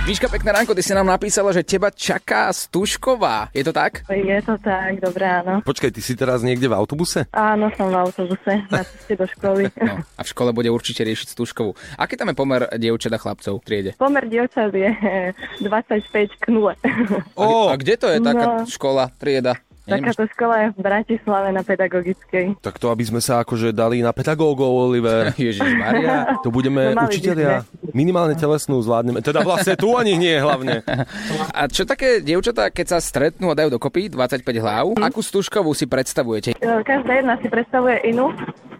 Výška, 0.03 0.27
pekné 0.27 0.51
ránko, 0.53 0.75
ty 0.75 0.83
si 0.83 0.91
nám 0.91 1.07
napísala, 1.07 1.55
že 1.55 1.63
teba 1.63 1.87
čaká 1.87 2.51
Stužková. 2.51 3.55
Je 3.55 3.63
to 3.63 3.71
tak? 3.71 4.03
Je 4.11 4.35
to 4.43 4.59
tak, 4.59 4.99
dobré, 4.99 5.31
áno. 5.39 5.63
Počkaj, 5.63 5.95
ty 5.95 6.03
si 6.03 6.19
teraz 6.19 6.43
niekde 6.43 6.67
v 6.67 6.75
autobuse? 6.75 7.31
Áno, 7.31 7.71
som 7.79 7.87
v 7.87 8.03
autobuse, 8.03 8.67
na 8.67 8.83
ceste 8.91 9.15
do 9.15 9.31
školy. 9.31 9.71
No, 9.79 10.03
a 10.03 10.21
v 10.21 10.31
škole 10.35 10.51
bude 10.51 10.67
určite 10.69 11.07
riešiť 11.07 11.29
Stužkovú. 11.31 11.79
Aký 11.95 12.19
tam 12.19 12.29
je 12.29 12.37
pomer 12.37 12.67
dievčat 12.75 13.15
a 13.15 13.23
chlapcov 13.23 13.55
v 13.55 13.65
triede? 13.65 13.91
Pomer 13.95 14.27
dievčat 14.27 14.75
je 14.75 14.91
25 15.71 16.11
k 16.35 16.45
0. 16.51 16.75
Oh, 17.39 17.71
a 17.71 17.79
kde 17.79 17.95
to 17.95 18.11
je 18.11 18.19
taká 18.19 18.47
No. 18.53 18.67
škola, 18.67 19.07
trieda? 19.15 19.55
Takáto 19.83 20.25
škola 20.31 20.55
je 20.63 20.67
v 20.73 20.79
Bratislave 20.79 21.49
na 21.51 21.63
pedagogickej. 21.63 22.63
Tak 22.63 22.79
to, 22.79 22.95
aby 22.95 23.03
sme 23.03 23.19
sa 23.19 23.43
akože 23.43 23.75
dali 23.75 23.99
na 23.99 24.15
pedagógov, 24.15 24.71
Oliver. 24.71 25.35
Ježišmaria. 25.39 26.39
To 26.47 26.55
budeme 26.55 26.95
No, 26.95 27.11
učitelia. 27.11 27.67
Minimálne 27.91 28.39
telesnú 28.39 28.79
zvládneme. 28.79 29.21
Teda 29.21 29.43
vlastne 29.43 29.75
tu 29.75 29.99
ani 29.99 30.15
nie 30.15 30.39
hlavne. 30.39 30.87
A 31.59 31.67
čo 31.67 31.83
také 31.83 32.23
dievčatá, 32.23 32.71
keď 32.71 32.87
sa 32.95 32.99
stretnú 33.03 33.51
a 33.51 33.59
dajú 33.59 33.75
dokopy 33.75 34.07
25 34.07 34.47
hlav, 34.63 34.87
akú 35.03 35.19
Stužkovú 35.19 35.75
si 35.75 35.91
predstavujete? 35.91 36.55
E, 36.55 36.67
Každá 36.83 37.19
jedna 37.19 37.35
si 37.43 37.51
predstavuje 37.51 37.99
inú, 38.07 38.31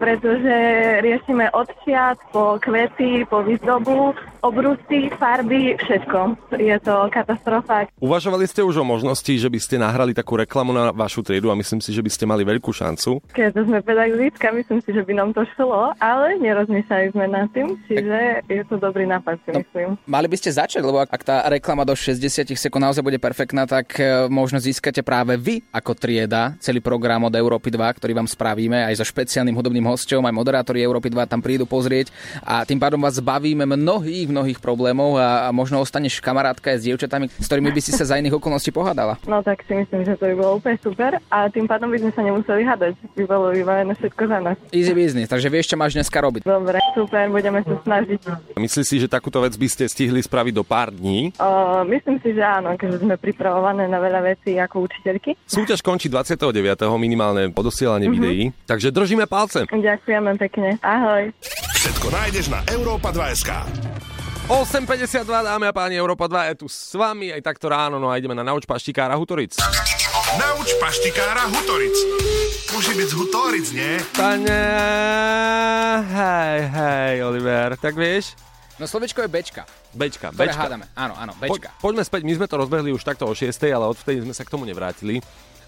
pretože 0.03 0.55
riešime 0.99 1.47
od 1.55 1.71
šiat 1.87 2.19
po 2.35 2.59
kvety, 2.59 3.23
po 3.31 3.39
výzdobu, 3.39 4.11
obrusy, 4.43 5.07
farby, 5.15 5.79
všetko. 5.79 6.51
Je 6.59 6.75
to 6.83 7.07
katastrofa. 7.07 7.87
Uvažovali 8.03 8.43
ste 8.43 8.59
už 8.67 8.83
o 8.83 8.85
možnosti, 8.85 9.31
že 9.31 9.47
by 9.47 9.59
ste 9.63 9.79
nahrali 9.79 10.11
takú 10.11 10.35
reklamu 10.35 10.75
na 10.75 10.91
vašu 10.91 11.23
triedu 11.23 11.47
a 11.47 11.55
myslím 11.55 11.79
si, 11.79 11.95
že 11.95 12.03
by 12.03 12.11
ste 12.11 12.27
mali 12.27 12.43
veľkú 12.43 12.67
šancu. 12.75 13.23
Keďže 13.31 13.63
sme 13.63 13.79
pedagogická, 13.79 14.51
myslím 14.51 14.83
si, 14.83 14.91
že 14.91 15.07
by 15.07 15.13
nám 15.15 15.31
to 15.31 15.47
šlo, 15.55 15.95
ale 16.03 16.35
nerozmýšľali 16.43 17.15
sme 17.15 17.25
nad 17.31 17.47
tým, 17.55 17.79
čiže 17.87 18.43
je 18.51 18.63
to 18.67 18.75
dobrý 18.75 19.07
nápad, 19.07 19.39
si 19.47 19.55
myslím. 19.55 19.95
Mali 20.03 20.27
by 20.27 20.35
ste 20.35 20.51
začať, 20.51 20.83
lebo 20.83 20.99
ak 20.99 21.13
ak 21.13 21.21
tá 21.21 21.45
reklama 21.45 21.85
do 21.85 21.93
60 21.93 22.57
sekúnd 22.57 22.89
naozaj 22.89 23.05
bude 23.05 23.21
perfektná, 23.21 23.69
tak 23.69 24.01
e, 24.01 24.25
možno 24.33 24.57
získate 24.57 25.05
práve 25.05 25.37
vy 25.37 25.61
ako 25.69 25.93
trieda 25.93 26.57
celý 26.57 26.81
program 26.81 27.29
od 27.29 27.37
Európy 27.37 27.69
2, 27.69 27.79
ktorý 28.01 28.17
vám 28.17 28.25
spravíme 28.25 28.81
aj 28.89 28.97
so 28.97 29.05
špeciálnym 29.05 29.53
hudobným 29.53 29.92
hosťom, 29.93 30.25
aj 30.25 30.33
moderátori 30.33 30.81
Európy 30.81 31.07
2 31.07 31.23
tam 31.25 31.39
prídu 31.39 31.63
pozrieť 31.63 32.09
a 32.41 32.65
tým 32.65 32.81
pádom 32.81 32.97
vás 32.97 33.17
zbavíme 33.17 33.63
mnohých, 33.63 34.27
mnohých 34.27 34.59
problémov 34.59 35.15
a, 35.15 35.45
a 35.45 35.53
možno 35.53 35.77
ostaneš 35.77 36.17
kamarátka 36.17 36.73
aj 36.73 36.77
s 36.81 36.85
dievčatami, 36.85 37.29
s 37.29 37.45
ktorými 37.45 37.69
by 37.69 37.81
si 37.81 37.91
sa 37.91 38.03
za 38.03 38.17
iných 38.17 38.35
okolností 38.35 38.73
pohádala. 38.73 39.21
No 39.29 39.39
tak 39.39 39.61
si 39.63 39.73
myslím, 39.73 40.01
že 40.03 40.17
to 40.17 40.25
by 40.25 40.35
bolo 40.35 40.51
úplne 40.57 40.77
super 40.81 41.21
a 41.29 41.47
tým 41.47 41.69
pádom 41.69 41.87
by 41.87 42.01
sme 42.01 42.11
sa 42.11 42.21
nemuseli 42.21 42.61
hádať. 42.63 42.93
By 43.13 43.23
bolo 43.23 43.53
vybavené 43.53 43.93
všetko 43.93 44.23
za 44.25 44.37
nás. 44.41 44.57
Easy 44.73 44.91
business, 44.91 45.29
takže 45.29 45.47
vieš, 45.47 45.69
čo 45.69 45.77
máš 45.77 45.93
dneska 45.93 46.17
robiť. 46.17 46.41
Dobre, 46.43 46.81
super, 46.91 47.29
budeme 47.29 47.61
sa 47.61 47.75
snažiť. 47.79 48.21
Myslíš 48.57 48.85
si, 48.85 48.95
že 48.97 49.07
takúto 49.07 49.37
vec 49.39 49.53
by 49.53 49.67
ste 49.69 49.85
stihli 49.85 50.19
spraviť 50.19 50.53
do 50.53 50.65
pár 50.65 50.89
dní? 50.89 51.29
O, 51.37 51.47
myslím 51.85 52.17
si, 52.19 52.33
že 52.33 52.41
áno, 52.41 52.73
keďže 52.73 53.05
sme 53.05 53.15
pripravované 53.15 53.85
na 53.85 53.99
veľa 53.99 54.21
vecí 54.25 54.57
ako 54.57 54.87
učiteľky. 54.87 55.37
Súťaž 55.45 55.83
končí 55.83 56.09
29. 56.09 56.41
minimálne 56.97 57.51
podosielanie 57.51 58.09
Mhm. 58.09 58.15
videí, 58.15 58.41
takže 58.65 58.89
držíme 58.89 59.27
palce. 59.27 59.67
Ďakujeme 59.73 60.37
pekne. 60.37 60.77
Ahoj. 60.79 61.33
Všetko 61.73 62.07
nájdeš 62.07 62.45
na 62.47 62.61
Európa 62.69 63.09
2.sk. 63.09 63.49
8.52, 64.43 65.23
dámy 65.23 65.65
a 65.65 65.73
páni, 65.73 65.95
Európa 65.95 66.27
2 66.27 66.51
je 66.51 66.55
tu 66.57 66.67
s 66.67 66.91
vami 66.93 67.31
aj 67.31 67.39
takto 67.41 67.71
ráno, 67.71 67.95
no 67.95 68.11
a 68.11 68.19
ideme 68.19 68.35
na 68.35 68.43
nauč 68.43 68.67
paštikára 68.67 69.15
Hutoric. 69.15 69.55
Nauč 70.35 70.67
paštikára 70.77 71.47
Hutoric. 71.47 71.95
Môže 72.69 72.91
byť 72.91 73.07
z 73.07 73.15
Hutoric, 73.15 73.67
nie? 73.71 74.03
Pane, 74.11 74.61
hej, 76.03 76.57
hej, 76.69 77.13
Oliver, 77.23 77.79
tak 77.79 77.95
vieš? 77.95 78.35
No 78.75 78.83
slovičko 78.83 79.21
je 79.21 79.29
bečka. 79.29 79.63
Bečka, 79.93 80.27
Ktoré 80.27 80.49
bečka. 80.49 80.59
hádame. 80.59 80.85
Áno, 80.91 81.15
áno, 81.15 81.31
Po, 81.33 81.47
bečka. 81.47 81.71
poďme 81.79 82.03
späť, 82.03 82.21
my 82.25 82.33
sme 82.35 82.47
to 82.49 82.55
rozbehli 82.57 82.91
už 82.91 82.99
takto 82.99 83.23
o 83.23 83.31
6, 83.31 83.47
ale 83.63 83.85
odvtedy 83.87 84.19
sme 84.21 84.35
sa 84.35 84.43
k 84.43 84.51
tomu 84.51 84.67
nevrátili. 84.67 85.23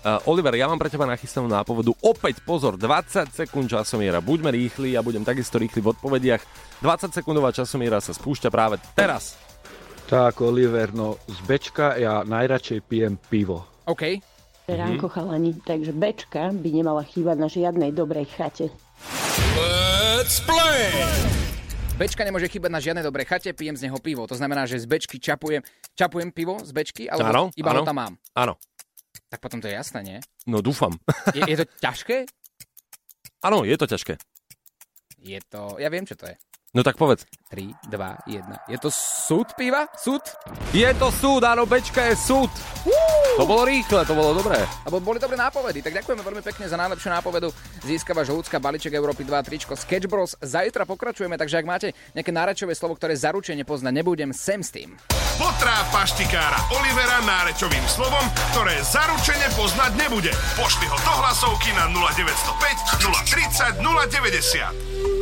Uh, 0.05 0.21
Oliver, 0.29 0.53
ja 0.53 0.69
mám 0.69 0.77
pre 0.77 0.85
teba 0.85 1.09
nachystanú 1.09 1.49
nápovedu. 1.49 1.97
Opäť 2.05 2.37
pozor, 2.45 2.77
20 2.77 3.25
sekúnd 3.33 3.65
časomiera. 3.65 4.21
Buďme 4.21 4.53
rýchli, 4.53 4.93
ja 4.93 5.01
budem 5.01 5.25
takisto 5.25 5.57
rýchly 5.57 5.81
v 5.81 5.97
odpovediach. 5.97 6.45
20 6.85 7.09
sekundová 7.09 7.49
časomiera 7.49 7.97
sa 7.97 8.13
spúšťa 8.13 8.53
práve 8.53 8.77
teraz. 8.93 9.33
Tak, 10.05 10.37
Oliver, 10.45 10.93
no 10.93 11.17
z 11.25 11.41
Bečka 11.49 11.97
ja 11.97 12.21
najradšej 12.21 12.85
pijem 12.85 13.17
pivo. 13.17 13.65
OK. 13.89 14.21
Ránko 14.69 15.09
chalani, 15.09 15.57
takže 15.65 15.89
Bečka 15.89 16.53
by 16.53 16.69
nemala 16.69 17.01
chýbať 17.01 17.37
na 17.41 17.49
žiadnej 17.49 17.89
dobrej 17.89 18.29
chate. 18.29 18.69
Let's 19.57 20.37
play! 20.45 20.93
Bečka 21.97 22.21
nemôže 22.21 22.45
chýbať 22.45 22.69
na 22.69 22.77
žiadnej 22.77 23.01
dobrej 23.01 23.25
chate, 23.25 23.49
pijem 23.57 23.73
z 23.73 23.89
neho 23.89 23.97
pivo. 23.97 24.29
To 24.29 24.37
znamená, 24.37 24.69
že 24.69 24.77
z 24.77 24.85
bečky 24.85 25.17
čapujem, 25.17 25.65
čapujem 25.97 26.29
pivo 26.29 26.61
z 26.61 26.69
bečky, 26.69 27.09
alebo 27.09 27.25
Áno, 27.25 27.43
iba 27.57 27.73
áno. 27.73 27.81
ho 27.81 27.87
tam 27.89 27.97
mám. 27.97 28.13
Áno. 28.37 28.53
Tak 29.35 29.43
potom 29.43 29.59
to 29.59 29.67
je 29.67 29.75
jasné, 29.75 29.99
nie? 29.99 30.17
No 30.47 30.63
dúfam. 30.63 30.95
Je, 31.35 31.43
je 31.43 31.59
to 31.59 31.67
ťažké? 31.83 32.23
Áno, 33.43 33.67
je 33.67 33.75
to 33.75 33.83
ťažké. 33.83 34.15
Je 35.19 35.39
to... 35.51 35.75
Ja 35.75 35.91
viem, 35.91 36.07
čo 36.07 36.15
to 36.15 36.23
je. 36.31 36.39
No 36.75 36.83
tak 36.83 36.99
povedz. 36.99 37.23
3, 37.55 37.87
2, 37.87 38.27
1. 38.27 38.51
Je 38.67 38.75
to 38.75 38.91
súd 38.91 39.55
piva? 39.55 39.87
Súd? 39.95 40.19
Je 40.75 40.91
to 40.99 41.07
súd, 41.07 41.47
áno, 41.47 41.63
Bečka 41.63 42.11
je 42.11 42.19
súd. 42.19 42.51
To 43.39 43.47
bolo 43.47 43.63
rýchle, 43.63 44.03
to 44.03 44.11
bolo 44.11 44.35
dobré. 44.35 44.59
Lebo 44.83 44.99
boli 44.99 45.15
dobré 45.15 45.39
nápovedy, 45.39 45.79
tak 45.79 45.95
ďakujeme 45.95 46.19
veľmi 46.19 46.43
pekne 46.43 46.67
za 46.67 46.75
najlepšiu 46.75 47.15
nápovedu. 47.15 47.55
Získava 47.79 48.27
žolúcka 48.27 48.59
balíček 48.59 48.91
Európy 48.91 49.23
2 49.23 49.47
tričko 49.47 49.79
Sketch 49.79 50.11
Bros. 50.11 50.35
Zajtra 50.43 50.83
pokračujeme, 50.83 51.39
takže 51.39 51.63
ak 51.63 51.69
máte 51.69 51.87
nejaké 52.11 52.35
náračové 52.35 52.75
slovo, 52.75 52.99
ktoré 52.99 53.15
zaručene 53.15 53.63
poznať 53.63 53.95
nebudem, 53.95 54.35
sem 54.35 54.59
s 54.59 54.75
tým. 54.75 54.99
Potrá 55.39 55.79
paštikára 55.95 56.59
Olivera 56.75 57.23
nárečovým 57.23 57.87
slovom, 57.87 58.27
ktoré 58.51 58.83
zaručene 58.83 59.47
poznať 59.55 59.95
nebude. 59.95 60.35
Pošli 60.59 60.91
ho 60.91 60.99
do 60.99 61.13
hlasovky 61.23 61.71
na 61.71 61.87
0905 61.87 63.79
030 63.79 63.79
090. 63.79 65.14